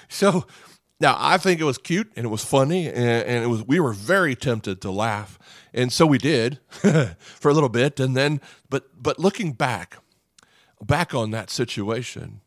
so 0.10 0.46
now 1.04 1.16
I 1.20 1.38
think 1.38 1.62
it 1.62 1.66
was 1.66 1.78
cute 1.78 2.12
and 2.16 2.26
it 2.26 2.30
was 2.30 2.44
funny 2.44 2.88
and, 2.88 2.98
and 2.98 3.44
it 3.44 3.48
was 3.48 3.64
we 3.64 3.80
were 3.80 3.94
very 3.94 4.36
tempted 4.36 4.82
to 4.82 4.90
laugh, 4.90 5.38
and 5.72 5.94
so 5.94 6.08
we 6.08 6.18
did 6.18 6.60
for 6.72 7.52
a 7.52 7.54
little 7.54 7.70
bit, 7.70 8.00
and 8.00 8.18
then 8.18 8.42
but 8.72 8.88
but 9.00 9.20
looking 9.20 9.52
back, 9.52 9.98
back 10.82 11.14
on 11.14 11.30
that 11.30 11.52
situation 11.52 12.42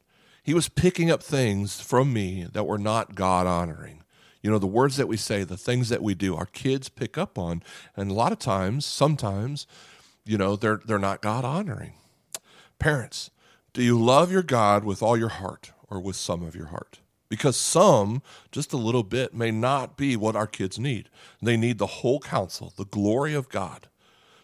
he 0.46 0.54
was 0.54 0.68
picking 0.68 1.10
up 1.10 1.24
things 1.24 1.80
from 1.80 2.12
me 2.12 2.46
that 2.52 2.68
were 2.68 2.78
not 2.78 3.16
God 3.16 3.48
honoring. 3.48 4.04
You 4.42 4.52
know, 4.52 4.60
the 4.60 4.66
words 4.68 4.96
that 4.96 5.08
we 5.08 5.16
say, 5.16 5.42
the 5.42 5.56
things 5.56 5.88
that 5.88 6.04
we 6.04 6.14
do, 6.14 6.36
our 6.36 6.46
kids 6.46 6.88
pick 6.88 7.18
up 7.18 7.36
on. 7.36 7.64
And 7.96 8.12
a 8.12 8.14
lot 8.14 8.30
of 8.30 8.38
times, 8.38 8.86
sometimes, 8.86 9.66
you 10.24 10.38
know, 10.38 10.54
they're, 10.54 10.80
they're 10.86 11.00
not 11.00 11.20
God 11.20 11.44
honoring. 11.44 11.94
Parents, 12.78 13.32
do 13.72 13.82
you 13.82 14.00
love 14.00 14.30
your 14.30 14.44
God 14.44 14.84
with 14.84 15.02
all 15.02 15.16
your 15.16 15.30
heart 15.30 15.72
or 15.88 15.98
with 15.98 16.14
some 16.14 16.44
of 16.44 16.54
your 16.54 16.66
heart? 16.66 17.00
Because 17.28 17.56
some, 17.56 18.22
just 18.52 18.72
a 18.72 18.76
little 18.76 19.02
bit, 19.02 19.34
may 19.34 19.50
not 19.50 19.96
be 19.96 20.16
what 20.16 20.36
our 20.36 20.46
kids 20.46 20.78
need. 20.78 21.08
They 21.42 21.56
need 21.56 21.78
the 21.78 21.86
whole 21.86 22.20
counsel, 22.20 22.72
the 22.76 22.84
glory 22.84 23.34
of 23.34 23.48
God. 23.48 23.88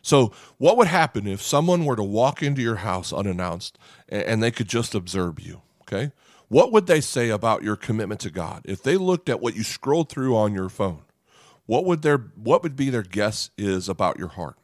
So, 0.02 0.32
what 0.58 0.76
would 0.76 0.88
happen 0.88 1.28
if 1.28 1.40
someone 1.40 1.84
were 1.84 1.94
to 1.94 2.02
walk 2.02 2.42
into 2.42 2.60
your 2.60 2.76
house 2.76 3.12
unannounced 3.12 3.78
and 4.08 4.42
they 4.42 4.50
could 4.50 4.68
just 4.68 4.96
observe 4.96 5.38
you? 5.38 5.62
Okay. 5.82 6.10
What 6.48 6.72
would 6.72 6.86
they 6.86 7.00
say 7.00 7.30
about 7.30 7.62
your 7.62 7.76
commitment 7.76 8.20
to 8.20 8.30
God 8.30 8.62
if 8.64 8.82
they 8.82 8.96
looked 8.96 9.28
at 9.28 9.40
what 9.40 9.54
you 9.54 9.62
scrolled 9.62 10.08
through 10.08 10.36
on 10.36 10.52
your 10.52 10.68
phone? 10.68 11.02
What 11.66 11.84
would 11.84 12.02
their 12.02 12.18
what 12.18 12.62
would 12.62 12.76
be 12.76 12.90
their 12.90 13.02
guess 13.02 13.50
is 13.56 13.88
about 13.88 14.18
your 14.18 14.28
heart? 14.28 14.58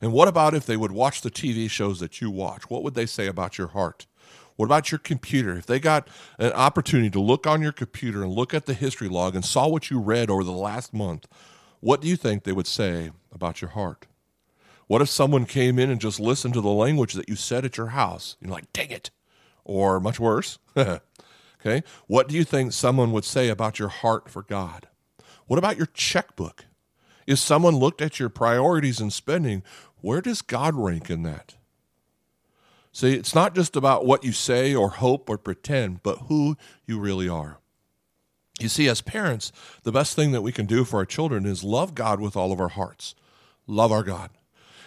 And 0.00 0.12
what 0.12 0.28
about 0.28 0.54
if 0.54 0.66
they 0.66 0.76
would 0.76 0.92
watch 0.92 1.22
the 1.22 1.30
TV 1.30 1.68
shows 1.68 2.00
that 2.00 2.20
you 2.20 2.30
watch? 2.30 2.70
What 2.70 2.82
would 2.82 2.94
they 2.94 3.06
say 3.06 3.26
about 3.26 3.58
your 3.58 3.68
heart? 3.68 4.06
What 4.60 4.66
about 4.66 4.92
your 4.92 4.98
computer? 4.98 5.56
If 5.56 5.64
they 5.64 5.80
got 5.80 6.06
an 6.38 6.52
opportunity 6.52 7.08
to 7.12 7.18
look 7.18 7.46
on 7.46 7.62
your 7.62 7.72
computer 7.72 8.22
and 8.22 8.30
look 8.30 8.52
at 8.52 8.66
the 8.66 8.74
history 8.74 9.08
log 9.08 9.34
and 9.34 9.42
saw 9.42 9.66
what 9.66 9.90
you 9.90 9.98
read 9.98 10.28
over 10.28 10.44
the 10.44 10.50
last 10.50 10.92
month, 10.92 11.26
what 11.80 12.02
do 12.02 12.08
you 12.08 12.14
think 12.14 12.44
they 12.44 12.52
would 12.52 12.66
say 12.66 13.10
about 13.32 13.62
your 13.62 13.70
heart? 13.70 14.06
What 14.86 15.00
if 15.00 15.08
someone 15.08 15.46
came 15.46 15.78
in 15.78 15.88
and 15.88 15.98
just 15.98 16.20
listened 16.20 16.52
to 16.52 16.60
the 16.60 16.68
language 16.68 17.14
that 17.14 17.26
you 17.26 17.36
said 17.36 17.64
at 17.64 17.78
your 17.78 17.86
house? 17.86 18.36
You're 18.38 18.52
like, 18.52 18.70
dang 18.74 18.90
it. 18.90 19.10
Or 19.64 19.98
much 19.98 20.20
worse. 20.20 20.58
okay. 20.76 21.82
What 22.06 22.28
do 22.28 22.34
you 22.34 22.44
think 22.44 22.74
someone 22.74 23.12
would 23.12 23.24
say 23.24 23.48
about 23.48 23.78
your 23.78 23.88
heart 23.88 24.28
for 24.28 24.42
God? 24.42 24.88
What 25.46 25.58
about 25.58 25.78
your 25.78 25.88
checkbook? 25.94 26.66
If 27.26 27.38
someone 27.38 27.76
looked 27.76 28.02
at 28.02 28.20
your 28.20 28.28
priorities 28.28 29.00
and 29.00 29.10
spending, 29.10 29.62
where 30.02 30.20
does 30.20 30.42
God 30.42 30.74
rank 30.74 31.08
in 31.08 31.22
that? 31.22 31.54
See, 32.92 33.14
it's 33.14 33.34
not 33.34 33.54
just 33.54 33.76
about 33.76 34.04
what 34.04 34.24
you 34.24 34.32
say 34.32 34.74
or 34.74 34.90
hope 34.90 35.30
or 35.30 35.38
pretend, 35.38 36.02
but 36.02 36.22
who 36.28 36.56
you 36.86 36.98
really 36.98 37.28
are. 37.28 37.58
You 38.58 38.68
see, 38.68 38.88
as 38.88 39.00
parents, 39.00 39.52
the 39.84 39.92
best 39.92 40.14
thing 40.14 40.32
that 40.32 40.42
we 40.42 40.52
can 40.52 40.66
do 40.66 40.84
for 40.84 40.98
our 40.98 41.06
children 41.06 41.46
is 41.46 41.64
love 41.64 41.94
God 41.94 42.20
with 42.20 42.36
all 42.36 42.52
of 42.52 42.60
our 42.60 42.68
hearts. 42.68 43.14
Love 43.66 43.92
our 43.92 44.02
God. 44.02 44.30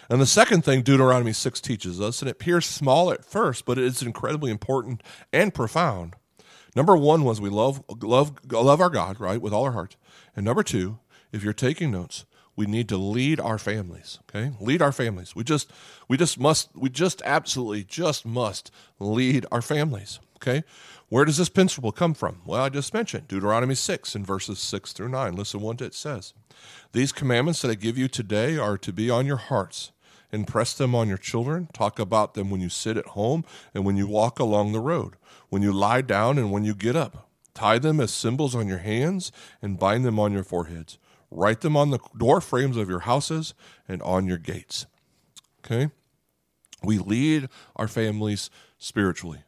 And 0.08 0.20
the 0.20 0.26
second 0.26 0.64
thing 0.64 0.82
Deuteronomy 0.82 1.32
6 1.32 1.60
teaches 1.60 2.00
us, 2.00 2.20
and 2.20 2.28
it 2.28 2.32
appears 2.32 2.66
small 2.66 3.10
at 3.10 3.24
first, 3.24 3.64
but 3.64 3.78
it's 3.78 4.02
incredibly 4.02 4.50
important 4.50 5.02
and 5.32 5.54
profound. 5.54 6.14
Number 6.76 6.96
one 6.96 7.24
was 7.24 7.40
we 7.40 7.50
love, 7.50 7.82
love, 8.02 8.32
love 8.50 8.80
our 8.80 8.90
God, 8.90 9.18
right, 9.18 9.40
with 9.40 9.52
all 9.52 9.64
our 9.64 9.72
heart. 9.72 9.96
And 10.36 10.44
number 10.44 10.62
two, 10.62 10.98
if 11.32 11.42
you're 11.42 11.52
taking 11.52 11.90
notes, 11.90 12.26
we 12.56 12.66
need 12.66 12.88
to 12.88 12.96
lead 12.96 13.40
our 13.40 13.58
families 13.58 14.18
okay? 14.28 14.52
Lead 14.60 14.82
our 14.82 14.92
families. 14.92 15.34
We 15.34 15.44
just 15.44 15.70
we 16.08 16.16
just 16.16 16.38
must 16.38 16.70
we 16.74 16.88
just 16.88 17.22
absolutely 17.24 17.84
just 17.84 18.24
must 18.24 18.70
lead 18.98 19.46
our 19.52 19.62
families 19.62 20.20
okay? 20.36 20.64
Where 21.08 21.24
does 21.24 21.36
this 21.36 21.48
principle 21.48 21.92
come 21.92 22.14
from? 22.14 22.40
Well 22.44 22.62
i 22.62 22.68
just 22.68 22.94
mentioned 22.94 23.28
deuteronomy 23.28 23.74
6 23.74 24.14
in 24.14 24.24
verses 24.24 24.58
6 24.58 24.92
through 24.92 25.08
9 25.08 25.36
listen 25.36 25.60
what 25.60 25.80
it 25.80 25.94
says. 25.94 26.34
These 26.92 27.12
commandments 27.12 27.62
that 27.62 27.70
i 27.70 27.74
give 27.74 27.98
you 27.98 28.08
today 28.08 28.56
are 28.56 28.78
to 28.78 28.92
be 28.92 29.10
on 29.10 29.26
your 29.26 29.36
hearts. 29.36 29.90
Impress 30.32 30.74
them 30.74 30.96
on 30.96 31.06
your 31.06 31.18
children. 31.18 31.68
Talk 31.72 32.00
about 32.00 32.34
them 32.34 32.50
when 32.50 32.60
you 32.60 32.68
sit 32.68 32.96
at 32.96 33.06
home 33.08 33.44
and 33.72 33.84
when 33.84 33.96
you 33.96 34.08
walk 34.08 34.40
along 34.40 34.72
the 34.72 34.80
road 34.80 35.14
when 35.54 35.62
you 35.62 35.72
lie 35.72 36.00
down 36.00 36.36
and 36.36 36.50
when 36.50 36.64
you 36.64 36.74
get 36.74 36.96
up. 36.96 37.28
Tie 37.54 37.78
them 37.78 38.00
as 38.00 38.12
symbols 38.12 38.56
on 38.56 38.66
your 38.66 38.78
hands 38.78 39.30
and 39.62 39.78
bind 39.78 40.04
them 40.04 40.18
on 40.18 40.32
your 40.32 40.42
foreheads 40.42 40.98
Write 41.34 41.62
them 41.62 41.76
on 41.76 41.90
the 41.90 41.98
door 42.16 42.40
frames 42.40 42.76
of 42.76 42.88
your 42.88 43.00
houses 43.00 43.54
and 43.88 44.00
on 44.02 44.26
your 44.26 44.38
gates. 44.38 44.86
Okay? 45.64 45.90
We 46.82 46.98
lead 46.98 47.48
our 47.74 47.88
families 47.88 48.50
spiritually. 48.78 49.40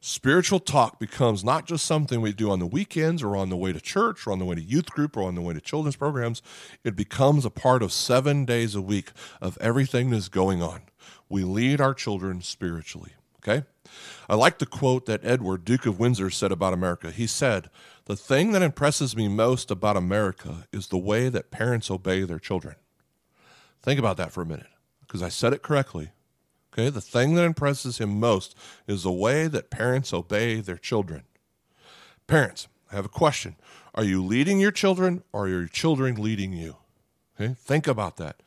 Spiritual 0.00 0.58
talk 0.58 0.98
becomes 0.98 1.42
not 1.42 1.64
just 1.64 1.86
something 1.86 2.20
we 2.20 2.32
do 2.32 2.50
on 2.50 2.58
the 2.58 2.66
weekends 2.66 3.22
or 3.22 3.36
on 3.36 3.48
the 3.48 3.56
way 3.56 3.72
to 3.72 3.80
church 3.80 4.26
or 4.26 4.32
on 4.32 4.40
the 4.40 4.44
way 4.44 4.56
to 4.56 4.60
youth 4.60 4.90
group 4.90 5.16
or 5.16 5.22
on 5.22 5.34
the 5.34 5.40
way 5.40 5.54
to 5.54 5.60
children's 5.60 5.96
programs. 5.96 6.42
It 6.84 6.96
becomes 6.96 7.44
a 7.44 7.50
part 7.50 7.82
of 7.82 7.92
seven 7.92 8.44
days 8.44 8.74
a 8.74 8.82
week 8.82 9.12
of 9.40 9.56
everything 9.60 10.10
that's 10.10 10.28
going 10.28 10.62
on. 10.62 10.82
We 11.28 11.44
lead 11.44 11.80
our 11.80 11.94
children 11.94 12.42
spiritually. 12.42 13.12
Okay? 13.42 13.66
I 14.28 14.34
like 14.36 14.58
the 14.58 14.66
quote 14.66 15.06
that 15.06 15.24
Edward, 15.24 15.64
Duke 15.64 15.86
of 15.86 15.98
Windsor, 15.98 16.30
said 16.30 16.52
about 16.52 16.72
America. 16.72 17.10
He 17.10 17.26
said, 17.26 17.68
The 18.04 18.16
thing 18.16 18.52
that 18.52 18.62
impresses 18.62 19.16
me 19.16 19.28
most 19.28 19.70
about 19.70 19.96
America 19.96 20.68
is 20.72 20.86
the 20.86 20.98
way 20.98 21.28
that 21.28 21.50
parents 21.50 21.90
obey 21.90 22.22
their 22.22 22.38
children. 22.38 22.76
Think 23.82 23.98
about 23.98 24.16
that 24.16 24.32
for 24.32 24.42
a 24.42 24.46
minute, 24.46 24.68
because 25.00 25.22
I 25.22 25.28
said 25.28 25.52
it 25.52 25.62
correctly. 25.62 26.10
Okay, 26.72 26.88
the 26.88 27.00
thing 27.00 27.34
that 27.34 27.44
impresses 27.44 27.98
him 27.98 28.18
most 28.18 28.56
is 28.86 29.02
the 29.02 29.12
way 29.12 29.46
that 29.46 29.70
parents 29.70 30.14
obey 30.14 30.60
their 30.60 30.78
children. 30.78 31.24
Parents, 32.26 32.68
I 32.90 32.96
have 32.96 33.04
a 33.04 33.10
question. 33.10 33.56
Are 33.94 34.04
you 34.04 34.24
leading 34.24 34.58
your 34.58 34.70
children 34.70 35.22
or 35.32 35.44
are 35.44 35.48
your 35.48 35.66
children 35.66 36.14
leading 36.14 36.52
you? 36.54 36.76
Okay, 37.38 37.54
think 37.58 37.86
about 37.86 38.16
that. 38.16 38.42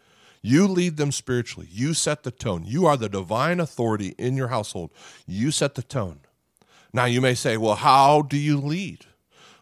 You 0.46 0.68
lead 0.68 0.98
them 0.98 1.12
spiritually. 1.12 1.68
You 1.72 1.96
set 1.96 2.22
the 2.22 2.30
tone. 2.30 2.66
You 2.66 2.86
are 2.86 2.98
the 2.98 3.10
divine 3.10 3.60
authority 3.60 4.14
in 4.20 4.38
your 4.38 4.50
household. 4.50 4.92
You 5.26 5.50
set 5.50 5.74
the 5.74 5.82
tone. 5.82 6.20
Now, 6.94 7.06
you 7.06 7.20
may 7.20 7.34
say, 7.34 7.58
well, 7.58 7.74
how 7.74 8.22
do 8.22 8.38
you 8.38 8.60
lead? 8.60 9.08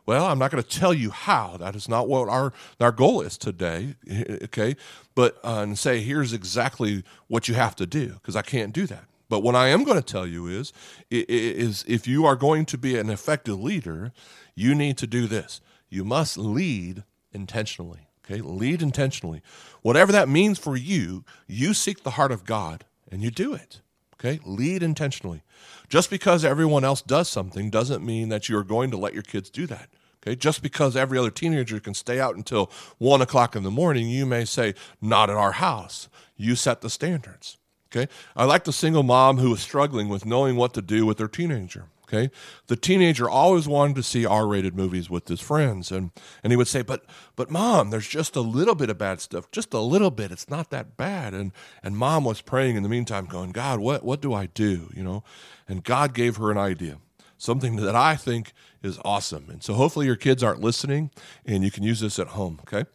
Well, 0.06 0.26
I'm 0.26 0.38
not 0.40 0.52
going 0.52 0.62
to 0.62 0.80
tell 0.80 0.94
you 0.94 1.12
how. 1.12 1.56
That 1.56 1.78
is 1.78 1.88
not 1.88 2.10
what 2.10 2.28
our, 2.28 2.52
our 2.82 2.92
goal 2.92 3.22
is 3.22 3.38
today. 3.38 3.96
Okay. 4.44 4.76
But, 5.16 5.38
uh, 5.44 5.62
and 5.62 5.80
say, 5.80 6.02
here's 6.02 6.34
exactly 6.34 7.04
what 7.28 7.48
you 7.48 7.56
have 7.56 7.78
to 7.78 7.86
do, 7.86 8.16
because 8.16 8.36
I 8.36 8.42
can't 8.42 8.74
do 8.74 8.86
that. 8.88 9.06
But 9.30 9.42
what 9.42 9.56
I 9.56 9.70
am 9.70 9.86
going 9.86 9.98
to 9.98 10.04
tell 10.04 10.28
you 10.28 10.48
is, 10.48 10.74
is 11.10 11.86
if 11.88 12.08
you 12.08 12.26
are 12.26 12.36
going 12.36 12.66
to 12.66 12.78
be 12.78 12.98
an 12.98 13.10
effective 13.10 13.60
leader, 13.60 14.12
you 14.54 14.76
need 14.76 14.98
to 14.98 15.08
do 15.08 15.28
this. 15.28 15.62
You 15.90 16.04
must 16.04 16.38
lead 16.38 17.04
intentionally. 17.32 18.10
Okay, 18.26 18.42
lead 18.42 18.82
intentionally. 18.82 19.42
Whatever 19.82 20.12
that 20.12 20.30
means 20.30 20.58
for 20.58 20.78
you, 20.78 21.26
you 21.48 21.74
seek 21.74 22.04
the 22.04 22.12
heart 22.12 22.32
of 22.32 22.46
God 22.46 22.86
and 23.12 23.22
you 23.22 23.32
do 23.32 23.54
it. 23.54 23.82
Okay, 24.16 24.40
lead 24.46 24.82
intentionally. 24.82 25.44
Just 25.90 26.10
because 26.10 26.46
everyone 26.46 26.86
else 26.86 27.02
does 27.02 27.30
something 27.30 27.70
doesn't 27.70 28.06
mean 28.06 28.30
that 28.30 28.48
you're 28.48 28.64
going 28.64 28.90
to 28.92 28.98
let 28.98 29.14
your 29.14 29.24
kids 29.24 29.50
do 29.50 29.68
that. 29.68 29.90
Okay, 30.26 30.38
just 30.38 30.64
because 30.64 30.96
every 30.96 31.18
other 31.18 31.30
teenager 31.30 31.82
can 31.82 31.94
stay 31.94 32.18
out 32.20 32.38
until 32.38 32.72
one 32.98 33.22
o'clock 33.22 33.58
in 33.58 33.64
the 33.64 33.72
morning, 33.72 34.08
you 34.08 34.26
may 34.26 34.46
say, 34.46 34.74
Not 35.02 35.30
at 35.30 35.36
our 35.36 35.52
house. 35.54 36.08
You 36.38 36.56
set 36.56 36.80
the 36.80 36.90
standards. 36.90 37.58
Okay, 37.92 38.12
I 38.36 38.46
like 38.46 38.64
the 38.64 38.74
single 38.74 39.04
mom 39.04 39.38
who 39.38 39.54
is 39.54 39.60
struggling 39.60 40.08
with 40.08 40.26
knowing 40.26 40.56
what 40.56 40.74
to 40.76 40.82
do 40.82 41.06
with 41.06 41.18
their 41.18 41.28
teenager. 41.28 41.88
Okay. 42.04 42.30
The 42.68 42.76
teenager 42.76 43.30
always 43.30 43.68
wanted 43.68 43.96
to 43.96 44.04
see 44.04 44.26
R 44.26 44.46
rated 44.46 44.76
movies 44.76 45.10
with 45.10 45.28
his 45.28 45.40
friends. 45.40 45.92
And, 45.92 46.12
and 46.44 46.52
he 46.52 46.58
would 46.58 46.68
say, 46.68 46.82
but, 46.82 47.06
but 47.36 47.50
mom, 47.50 47.90
there's 47.90 48.08
just 48.08 48.36
a 48.36 48.42
little 48.42 48.76
bit 48.76 48.90
of 48.90 48.98
bad 48.98 49.22
stuff, 49.22 49.50
just 49.52 49.74
a 49.74 49.80
little 49.80 50.12
bit. 50.12 50.32
It's 50.32 50.50
not 50.50 50.70
that 50.70 50.98
bad. 50.98 51.34
And, 51.34 51.54
and 51.82 51.98
mom 51.98 52.26
was 52.26 52.42
praying 52.42 52.76
in 52.76 52.84
the 52.84 52.90
meantime, 52.90 53.26
going, 53.26 53.52
God, 53.52 53.80
what, 53.80 54.04
what 54.04 54.22
do 54.22 54.34
I 54.34 54.48
do? 54.48 54.92
You 54.94 55.04
know, 55.04 55.24
and 55.68 55.84
God 55.84 56.14
gave 56.14 56.36
her 56.38 56.52
an 56.52 56.58
idea, 56.58 56.98
something 57.38 57.78
that 57.78 57.96
I 57.96 58.16
think 58.16 58.54
is 58.84 59.00
awesome. 59.06 59.50
And 59.50 59.64
so 59.64 59.74
hopefully 59.74 60.06
your 60.06 60.18
kids 60.18 60.44
aren't 60.44 60.62
listening 60.62 61.10
and 61.46 61.64
you 61.64 61.72
can 61.72 61.84
use 61.84 62.02
this 62.02 62.20
at 62.20 62.28
home. 62.28 62.60
Okay. 62.62 62.88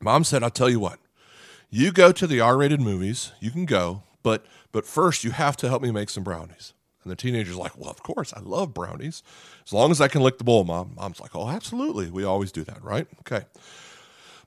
Mom 0.00 0.24
said, 0.24 0.42
I'll 0.42 0.50
tell 0.50 0.70
you 0.70 0.80
what, 0.80 0.98
you 1.68 1.92
go 1.92 2.10
to 2.10 2.26
the 2.26 2.40
R 2.40 2.56
rated 2.56 2.80
movies, 2.80 3.32
you 3.38 3.50
can 3.50 3.66
go, 3.66 4.04
but, 4.22 4.46
but 4.72 4.86
first 4.86 5.24
you 5.24 5.32
have 5.32 5.56
to 5.58 5.68
help 5.68 5.82
me 5.82 5.90
make 5.90 6.08
some 6.08 6.24
brownies. 6.24 6.72
And 7.02 7.10
the 7.10 7.16
teenager's 7.16 7.56
like, 7.56 7.78
Well, 7.78 7.90
of 7.90 8.02
course, 8.02 8.32
I 8.34 8.40
love 8.40 8.74
brownies. 8.74 9.22
As 9.66 9.72
long 9.72 9.90
as 9.90 10.00
I 10.00 10.08
can 10.08 10.22
lick 10.22 10.38
the 10.38 10.44
bowl, 10.44 10.64
mom. 10.64 10.92
Mom's 10.96 11.20
like, 11.20 11.34
Oh, 11.34 11.48
absolutely. 11.48 12.10
We 12.10 12.24
always 12.24 12.52
do 12.52 12.64
that, 12.64 12.82
right? 12.82 13.06
Okay. 13.20 13.44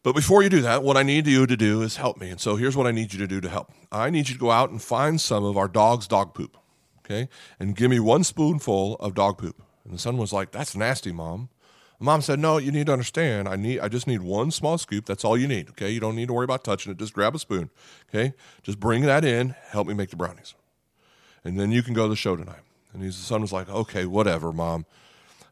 But 0.04 0.16
before 0.16 0.44
you 0.44 0.50
do 0.50 0.62
that, 0.62 0.84
what 0.84 0.98
I 0.98 1.04
need 1.04 1.28
you 1.28 1.48
to 1.48 1.56
do 1.56 1.82
is 1.82 1.96
help 1.96 2.20
me. 2.20 2.30
And 2.30 2.40
so 2.40 2.58
here's 2.58 2.76
what 2.76 2.88
I 2.88 2.92
need 2.92 3.14
you 3.14 3.20
to 3.20 3.28
do 3.28 3.40
to 3.40 3.50
help. 3.50 3.72
I 3.92 4.10
need 4.10 4.28
you 4.28 4.36
to 4.36 4.40
go 4.40 4.52
out 4.52 4.70
and 4.70 4.82
find 4.82 5.20
some 5.20 5.46
of 5.46 5.58
our 5.58 5.70
dog's 5.70 6.08
dog 6.08 6.34
poop, 6.34 6.58
okay? 7.00 7.30
And 7.58 7.76
give 7.76 7.90
me 7.90 8.02
one 8.02 8.26
spoonful 8.26 8.96
of 8.96 9.16
dog 9.16 9.38
poop. 9.38 9.62
And 9.86 9.94
the 9.94 10.00
son 10.00 10.18
was 10.18 10.34
like, 10.34 10.52
That's 10.52 10.76
nasty, 10.76 11.12
mom. 11.12 11.50
Mom 12.00 12.22
said, 12.22 12.38
"No, 12.38 12.58
you 12.58 12.70
need 12.70 12.88
to 12.88 12.92
understand. 12.92 13.48
I 13.48 13.56
need. 13.56 13.80
I 13.80 13.88
just 13.88 14.08
need 14.08 14.22
one 14.22 14.52
small 14.52 14.78
scoop. 14.78 15.06
That's 15.06 15.24
all 15.24 15.38
you 15.38 15.48
need. 15.48 15.70
Okay, 15.70 15.90
you 15.90 16.02
don't 16.02 16.18
need 16.18 16.28
to 16.28 16.34
worry 16.34 16.44
about 16.44 16.66
touching 16.66 16.92
it. 16.92 16.98
Just 16.98 17.14
grab 17.14 17.34
a 17.34 17.40
spoon. 17.40 17.70
Okay, 18.10 18.34
just 18.62 18.78
bring 18.78 19.04
that 19.04 19.24
in. 19.24 19.56
Help 19.70 19.88
me 19.88 19.94
make 19.94 20.10
the 20.10 20.18
brownies." 20.18 20.54
And 21.44 21.60
then 21.60 21.72
you 21.72 21.84
can 21.84 21.94
go 21.94 22.04
to 22.04 22.10
the 22.10 22.16
show 22.16 22.36
tonight. 22.36 22.62
And 22.94 23.02
his 23.02 23.16
son 23.16 23.42
was 23.42 23.52
like, 23.52 23.70
okay, 23.70 24.06
whatever, 24.06 24.54
mom. 24.54 24.86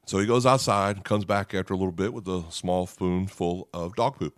So 0.06 0.20
he 0.20 0.26
goes 0.26 0.46
outside 0.46 1.04
comes 1.04 1.26
back 1.26 1.54
after 1.54 1.74
a 1.74 1.78
little 1.78 1.92
bit 1.92 2.14
with 2.14 2.28
a 2.28 2.44
small 2.50 2.88
spoonful 2.88 3.68
of 3.74 3.96
dog 3.96 4.18
poop. 4.18 4.38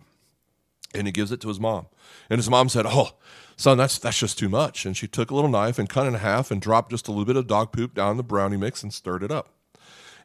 And 0.94 1.06
he 1.06 1.12
gives 1.12 1.32
it 1.32 1.40
to 1.40 1.48
his 1.48 1.58
mom. 1.58 1.86
And 2.30 2.38
his 2.38 2.48
mom 2.48 2.68
said, 2.68 2.86
Oh, 2.86 3.10
son, 3.56 3.78
that's 3.78 3.98
that's 3.98 4.18
just 4.18 4.38
too 4.38 4.48
much. 4.48 4.86
And 4.86 4.96
she 4.96 5.08
took 5.08 5.30
a 5.30 5.34
little 5.34 5.50
knife 5.50 5.78
and 5.78 5.88
cut 5.88 6.06
it 6.06 6.10
in 6.10 6.14
half 6.14 6.50
and 6.50 6.60
dropped 6.60 6.90
just 6.90 7.08
a 7.08 7.10
little 7.10 7.24
bit 7.24 7.36
of 7.36 7.46
dog 7.46 7.72
poop 7.72 7.94
down 7.94 8.16
the 8.16 8.22
brownie 8.22 8.56
mix 8.56 8.82
and 8.82 8.92
stirred 8.92 9.22
it 9.22 9.32
up. 9.32 9.50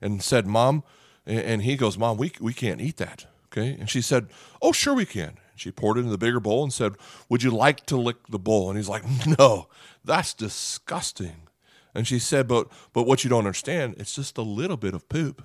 And 0.02 0.22
said, 0.22 0.46
Mom, 0.46 0.84
and 1.26 1.64
he 1.64 1.76
goes, 1.76 1.98
Mom, 1.98 2.18
we 2.18 2.32
we 2.40 2.54
can't 2.54 2.82
eat 2.82 2.98
that. 2.98 3.26
Okay. 3.52 3.76
And 3.80 3.90
she 3.90 4.02
said, 4.02 4.28
Oh, 4.62 4.72
sure 4.72 4.94
we 4.94 5.06
can. 5.06 5.38
She 5.60 5.72
poured 5.72 5.98
it 5.98 6.02
in 6.02 6.10
the 6.10 6.18
bigger 6.18 6.40
bowl 6.40 6.64
and 6.64 6.74
said, 6.74 6.96
Would 7.28 7.44
you 7.44 7.52
like 7.52 7.86
to 7.88 7.98
lick 7.98 8.28
the 8.28 8.40
bowl? 8.40 8.70
And 8.70 8.78
he's 8.78 8.90
like, 8.90 9.04
No, 9.40 9.68
that's 10.04 10.34
disgusting. 10.34 11.48
And 11.94 12.08
she 12.08 12.20
said, 12.20 12.48
But 12.48 12.68
but 12.94 13.04
what 13.04 13.24
you 13.24 13.30
don't 13.30 13.40
understand, 13.40 13.96
it's 13.98 14.16
just 14.16 14.38
a 14.38 14.44
little 14.44 14.78
bit 14.78 14.94
of 14.94 15.10
poop. 15.10 15.44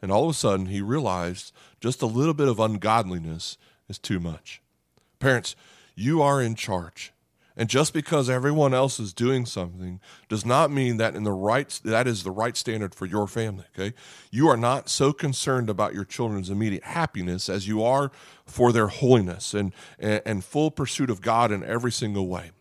And 0.00 0.10
all 0.10 0.24
of 0.24 0.30
a 0.30 0.34
sudden 0.34 0.66
he 0.66 0.80
realized 0.80 1.52
just 1.80 2.02
a 2.02 2.06
little 2.06 2.34
bit 2.34 2.48
of 2.48 2.58
ungodliness 2.58 3.56
is 3.88 3.98
too 3.98 4.18
much. 4.18 4.60
Parents, 5.20 5.54
you 5.94 6.22
are 6.22 6.42
in 6.42 6.54
charge. 6.54 7.12
And 7.56 7.68
just 7.68 7.92
because 7.92 8.30
everyone 8.30 8.72
else 8.72 8.98
is 8.98 9.12
doing 9.12 9.44
something 9.44 10.00
does 10.28 10.46
not 10.46 10.70
mean 10.70 10.96
that 10.96 11.14
in 11.14 11.24
the 11.24 11.32
right 11.32 11.68
that 11.84 12.06
is 12.06 12.22
the 12.22 12.30
right 12.30 12.56
standard 12.56 12.94
for 12.94 13.06
your 13.06 13.26
family, 13.26 13.64
okay? 13.78 13.94
You 14.30 14.48
are 14.48 14.56
not 14.56 14.88
so 14.88 15.12
concerned 15.12 15.68
about 15.68 15.94
your 15.94 16.04
children's 16.04 16.50
immediate 16.50 16.84
happiness 16.84 17.48
as 17.48 17.68
you 17.68 17.82
are 17.82 18.10
for 18.46 18.72
their 18.72 18.88
holiness 18.88 19.52
and, 19.52 19.74
and, 19.98 20.22
and 20.24 20.44
full 20.44 20.70
pursuit 20.70 21.10
of 21.10 21.20
God 21.20 21.52
in 21.52 21.62
every 21.62 21.92
single 21.92 22.26
way. 22.26 22.52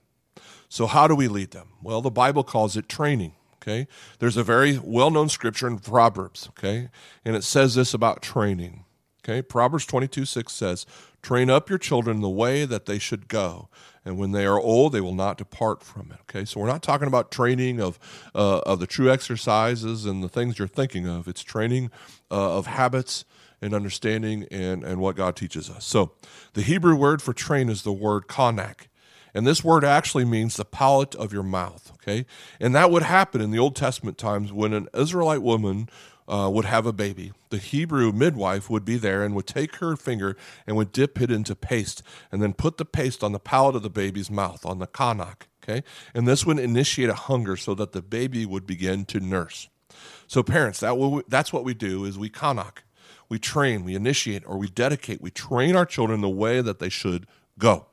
So 0.68 0.88
how 0.88 1.08
do 1.08 1.16
we 1.16 1.28
lead 1.28 1.52
them? 1.52 1.70
Well, 1.82 2.02
the 2.02 2.12
Bible 2.12 2.44
calls 2.44 2.76
it 2.78 2.90
training, 2.90 3.34
okay? 3.62 3.88
There's 4.20 4.38
a 4.38 4.44
very 4.44 4.78
well-known 4.78 5.30
scripture 5.30 5.68
in 5.68 5.80
Proverbs, 5.80 6.48
okay? 6.50 6.90
And 7.26 7.36
it 7.36 7.44
says 7.44 7.76
this 7.76 7.94
about 7.94 8.22
training. 8.22 8.86
Okay, 9.24 9.42
Proverbs 9.44 9.86
22 9.86 10.26
6 10.26 10.52
says, 10.52 10.86
Train 11.22 11.50
up 11.50 11.70
your 11.70 11.78
children 11.78 12.18
in 12.18 12.22
the 12.22 12.30
way 12.30 12.66
that 12.66 12.88
they 12.88 12.98
should 12.98 13.28
go, 13.28 13.70
and 14.04 14.18
when 14.18 14.32
they 14.32 14.46
are 14.46 14.60
old, 14.60 14.94
they 14.94 15.02
will 15.02 15.14
not 15.14 15.38
depart 15.38 15.84
from 15.84 16.12
it. 16.12 16.20
Okay, 16.22 16.44
so 16.44 16.60
we're 16.60 16.68
not 16.68 16.82
talking 16.82 17.08
about 17.08 17.32
training 17.32 17.80
of, 17.80 18.00
uh, 18.34 18.60
of 18.60 18.80
the 18.80 18.88
true 18.88 19.12
exercises 19.12 20.06
and 20.06 20.24
the 20.24 20.30
things 20.30 20.58
you're 20.58 20.68
thinking 20.68 21.08
of. 21.08 21.28
It's 21.28 21.44
training 21.44 21.92
uh, 22.32 22.58
of 22.58 22.66
habits 22.66 23.26
and 23.62 23.76
understanding 23.76 24.48
and, 24.50 24.84
and 24.84 25.00
what 25.00 25.16
God 25.16 25.36
teaches 25.36 25.70
us. 25.70 25.86
So 25.86 26.14
the 26.54 26.64
Hebrew 26.64 26.96
word 26.96 27.22
for 27.22 27.34
train 27.34 27.70
is 27.70 27.84
the 27.84 27.94
word 27.94 28.28
kanak. 28.28 28.88
And 29.34 29.48
this 29.48 29.64
word 29.64 29.86
actually 29.86 30.26
means 30.26 30.58
the 30.58 30.66
palate 30.66 31.16
of 31.16 31.32
your 31.32 31.44
mouth, 31.44 31.92
okay? 31.96 32.26
And 32.60 32.76
that 32.76 32.92
would 32.92 33.04
happen 33.04 33.40
in 33.40 33.52
the 33.52 33.60
Old 33.60 33.76
Testament 33.76 34.18
times 34.18 34.52
when 34.52 34.74
an 34.74 34.90
Israelite 34.94 35.42
woman 35.42 35.88
uh, 36.28 36.50
would 36.52 36.66
have 36.66 36.86
a 36.86 36.94
baby. 36.94 37.32
The 37.50 37.58
Hebrew 37.58 38.12
midwife 38.12 38.70
would 38.70 38.86
be 38.86 38.98
there 38.98 39.24
and 39.24 39.36
would 39.36 39.48
take 39.48 39.78
her 39.78 39.96
finger 39.96 40.38
and 40.66 40.76
would 40.76 40.92
dip 40.92 41.20
it 41.22 41.32
into 41.32 41.56
paste 41.56 42.04
and 42.32 42.42
then 42.42 42.54
put 42.54 42.78
the 42.78 42.86
paste 42.86 43.24
on 43.24 43.32
the 43.32 43.40
palate 43.40 43.76
of 43.76 43.84
the 43.84 43.90
baby's 43.90 44.32
mouth, 44.32 44.66
on 44.66 44.80
the 44.80 44.88
kanak, 44.88 45.44
okay? 45.64 45.84
And 46.14 46.28
this 46.28 46.46
would 46.46 46.60
initiate 46.60 47.10
a 47.10 47.16
hunger 47.16 47.58
so 47.58 47.74
that 47.76 47.92
the 47.92 48.02
baby 48.02 48.46
would 48.46 48.66
begin 48.66 49.06
to 49.06 49.20
nurse. 49.20 49.68
So 50.28 50.44
parents, 50.44 50.80
that 50.80 50.98
will, 50.98 51.24
that's 51.28 51.52
what 51.52 51.66
we 51.66 51.74
do 51.74 52.06
is 52.06 52.18
we 52.18 52.30
kanak. 52.30 52.80
We 53.28 53.40
train, 53.40 53.84
we 53.84 53.96
initiate, 53.96 54.44
or 54.46 54.58
we 54.58 54.68
dedicate, 54.68 55.22
we 55.22 55.32
train 55.32 55.76
our 55.76 55.86
children 55.86 56.22
the 56.22 56.30
way 56.30 56.62
that 56.62 56.80
they 56.80 56.90
should 56.90 57.28
go. 57.58 57.88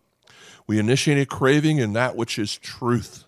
We 0.67 0.79
initiate 0.79 1.19
a 1.19 1.27
craving 1.27 1.79
in 1.79 1.93
that 1.95 2.17
which 2.17 2.39
is 2.39 2.57
truth 2.59 3.25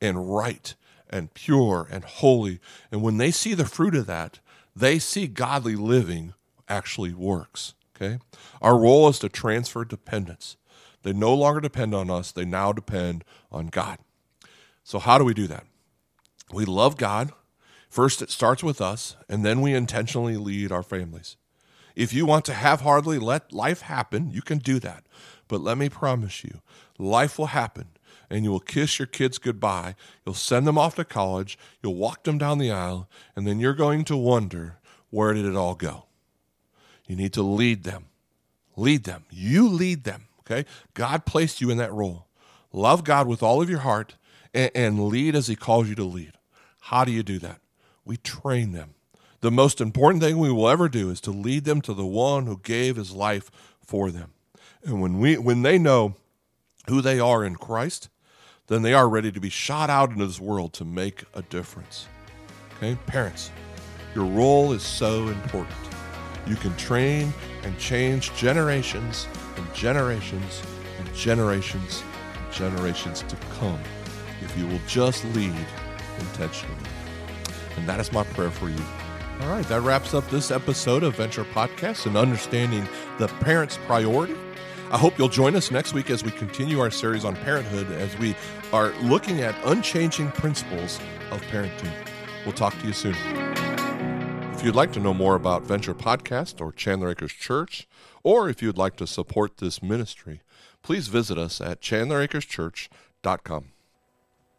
and 0.00 0.34
right 0.34 0.74
and 1.10 1.34
pure 1.34 1.86
and 1.90 2.04
holy. 2.04 2.60
And 2.90 3.02
when 3.02 3.18
they 3.18 3.30
see 3.30 3.54
the 3.54 3.64
fruit 3.64 3.94
of 3.94 4.06
that, 4.06 4.40
they 4.74 4.98
see 4.98 5.26
godly 5.26 5.76
living 5.76 6.34
actually 6.68 7.14
works. 7.14 7.74
Okay? 7.96 8.18
Our 8.60 8.78
role 8.78 9.08
is 9.08 9.18
to 9.20 9.28
transfer 9.28 9.84
dependence. 9.84 10.56
They 11.02 11.12
no 11.12 11.34
longer 11.34 11.60
depend 11.60 11.94
on 11.94 12.10
us, 12.10 12.32
they 12.32 12.44
now 12.44 12.72
depend 12.72 13.24
on 13.50 13.68
God. 13.68 13.98
So, 14.82 14.98
how 14.98 15.18
do 15.18 15.24
we 15.24 15.34
do 15.34 15.46
that? 15.46 15.64
We 16.52 16.64
love 16.64 16.96
God. 16.96 17.32
First, 17.88 18.22
it 18.22 18.30
starts 18.30 18.62
with 18.62 18.80
us, 18.80 19.16
and 19.28 19.44
then 19.44 19.60
we 19.60 19.72
intentionally 19.72 20.36
lead 20.36 20.70
our 20.72 20.82
families. 20.82 21.36
If 21.94 22.12
you 22.12 22.26
want 22.26 22.44
to 22.46 22.52
have 22.52 22.82
hardly 22.82 23.18
let 23.18 23.52
life 23.52 23.82
happen, 23.82 24.30
you 24.30 24.42
can 24.42 24.58
do 24.58 24.78
that. 24.80 25.04
But 25.48 25.60
let 25.60 25.78
me 25.78 25.88
promise 25.88 26.44
you, 26.44 26.60
life 26.98 27.38
will 27.38 27.46
happen 27.46 27.86
and 28.30 28.44
you 28.44 28.50
will 28.50 28.60
kiss 28.60 28.98
your 28.98 29.06
kids 29.06 29.38
goodbye. 29.38 29.94
You'll 30.24 30.34
send 30.34 30.66
them 30.66 30.78
off 30.78 30.96
to 30.96 31.04
college. 31.04 31.58
You'll 31.82 31.94
walk 31.94 32.24
them 32.24 32.38
down 32.38 32.58
the 32.58 32.70
aisle, 32.70 33.08
and 33.34 33.46
then 33.46 33.60
you're 33.60 33.74
going 33.74 34.04
to 34.04 34.16
wonder 34.16 34.78
where 35.10 35.32
did 35.32 35.44
it 35.44 35.56
all 35.56 35.74
go? 35.74 36.04
You 37.06 37.16
need 37.16 37.32
to 37.34 37.42
lead 37.42 37.84
them. 37.84 38.06
Lead 38.76 39.04
them. 39.04 39.24
You 39.30 39.68
lead 39.68 40.04
them. 40.04 40.24
Okay? 40.40 40.68
God 40.94 41.24
placed 41.24 41.60
you 41.60 41.70
in 41.70 41.78
that 41.78 41.92
role. 41.92 42.26
Love 42.72 43.04
God 43.04 43.26
with 43.26 43.42
all 43.42 43.62
of 43.62 43.70
your 43.70 43.80
heart 43.80 44.16
and, 44.52 44.70
and 44.74 45.08
lead 45.08 45.34
as 45.34 45.46
He 45.46 45.56
calls 45.56 45.88
you 45.88 45.94
to 45.94 46.04
lead. 46.04 46.32
How 46.80 47.04
do 47.04 47.12
you 47.12 47.22
do 47.22 47.38
that? 47.40 47.60
We 48.04 48.16
train 48.16 48.72
them. 48.72 48.94
The 49.40 49.50
most 49.50 49.80
important 49.80 50.22
thing 50.22 50.38
we 50.38 50.50
will 50.50 50.68
ever 50.68 50.88
do 50.88 51.10
is 51.10 51.20
to 51.22 51.30
lead 51.30 51.64
them 51.64 51.80
to 51.82 51.94
the 51.94 52.06
one 52.06 52.46
who 52.46 52.58
gave 52.58 52.96
his 52.96 53.12
life 53.12 53.50
for 53.80 54.10
them. 54.10 54.32
And 54.84 55.00
when 55.00 55.18
we 55.18 55.36
when 55.36 55.62
they 55.62 55.78
know 55.78 56.14
who 56.88 57.00
they 57.00 57.18
are 57.18 57.44
in 57.44 57.56
Christ, 57.56 58.08
then 58.66 58.82
they 58.82 58.94
are 58.94 59.08
ready 59.08 59.30
to 59.30 59.40
be 59.40 59.50
shot 59.50 59.90
out 59.90 60.10
into 60.10 60.26
this 60.26 60.40
world 60.40 60.72
to 60.74 60.84
make 60.84 61.24
a 61.34 61.42
difference. 61.42 62.06
Okay, 62.76 62.96
parents, 63.06 63.50
your 64.14 64.24
role 64.24 64.72
is 64.72 64.82
so 64.82 65.28
important. 65.28 65.76
You 66.46 66.56
can 66.56 66.76
train 66.76 67.32
and 67.62 67.78
change 67.78 68.34
generations 68.34 69.26
and 69.56 69.74
generations 69.74 70.62
and 70.98 71.14
generations 71.14 72.02
and 72.34 72.52
generations 72.52 73.22
to 73.28 73.36
come 73.58 73.80
if 74.42 74.56
you 74.58 74.66
will 74.66 74.80
just 74.86 75.24
lead 75.34 75.54
intentionally. 76.18 76.76
And 77.76 77.88
that 77.88 78.00
is 78.00 78.12
my 78.12 78.24
prayer 78.24 78.50
for 78.50 78.68
you. 78.68 78.82
All 79.40 79.48
right, 79.48 79.66
that 79.68 79.82
wraps 79.82 80.14
up 80.14 80.28
this 80.30 80.50
episode 80.50 81.02
of 81.02 81.16
Venture 81.16 81.44
Podcast 81.44 82.06
and 82.06 82.16
understanding 82.16 82.88
the 83.18 83.28
parent's 83.28 83.78
priority 83.86 84.34
I 84.90 84.98
hope 84.98 85.18
you'll 85.18 85.28
join 85.28 85.56
us 85.56 85.72
next 85.72 85.94
week 85.94 86.10
as 86.10 86.22
we 86.22 86.30
continue 86.30 86.78
our 86.78 86.92
series 86.92 87.24
on 87.24 87.34
parenthood 87.34 87.90
as 87.92 88.16
we 88.18 88.36
are 88.72 88.92
looking 89.02 89.40
at 89.40 89.56
unchanging 89.64 90.30
principles 90.30 91.00
of 91.32 91.40
parenting. 91.42 91.92
We'll 92.44 92.54
talk 92.54 92.78
to 92.78 92.86
you 92.86 92.92
soon. 92.92 93.16
If 94.54 94.62
you'd 94.62 94.76
like 94.76 94.92
to 94.92 95.00
know 95.00 95.12
more 95.12 95.34
about 95.34 95.64
Venture 95.64 95.94
Podcast 95.94 96.60
or 96.60 96.70
Chandler 96.70 97.10
Acres 97.10 97.32
Church, 97.32 97.88
or 98.22 98.48
if 98.48 98.62
you'd 98.62 98.78
like 98.78 98.94
to 98.96 99.08
support 99.08 99.56
this 99.56 99.82
ministry, 99.82 100.42
please 100.82 101.08
visit 101.08 101.36
us 101.36 101.60
at 101.60 101.80
chandleracreschurch.com. 101.80 103.72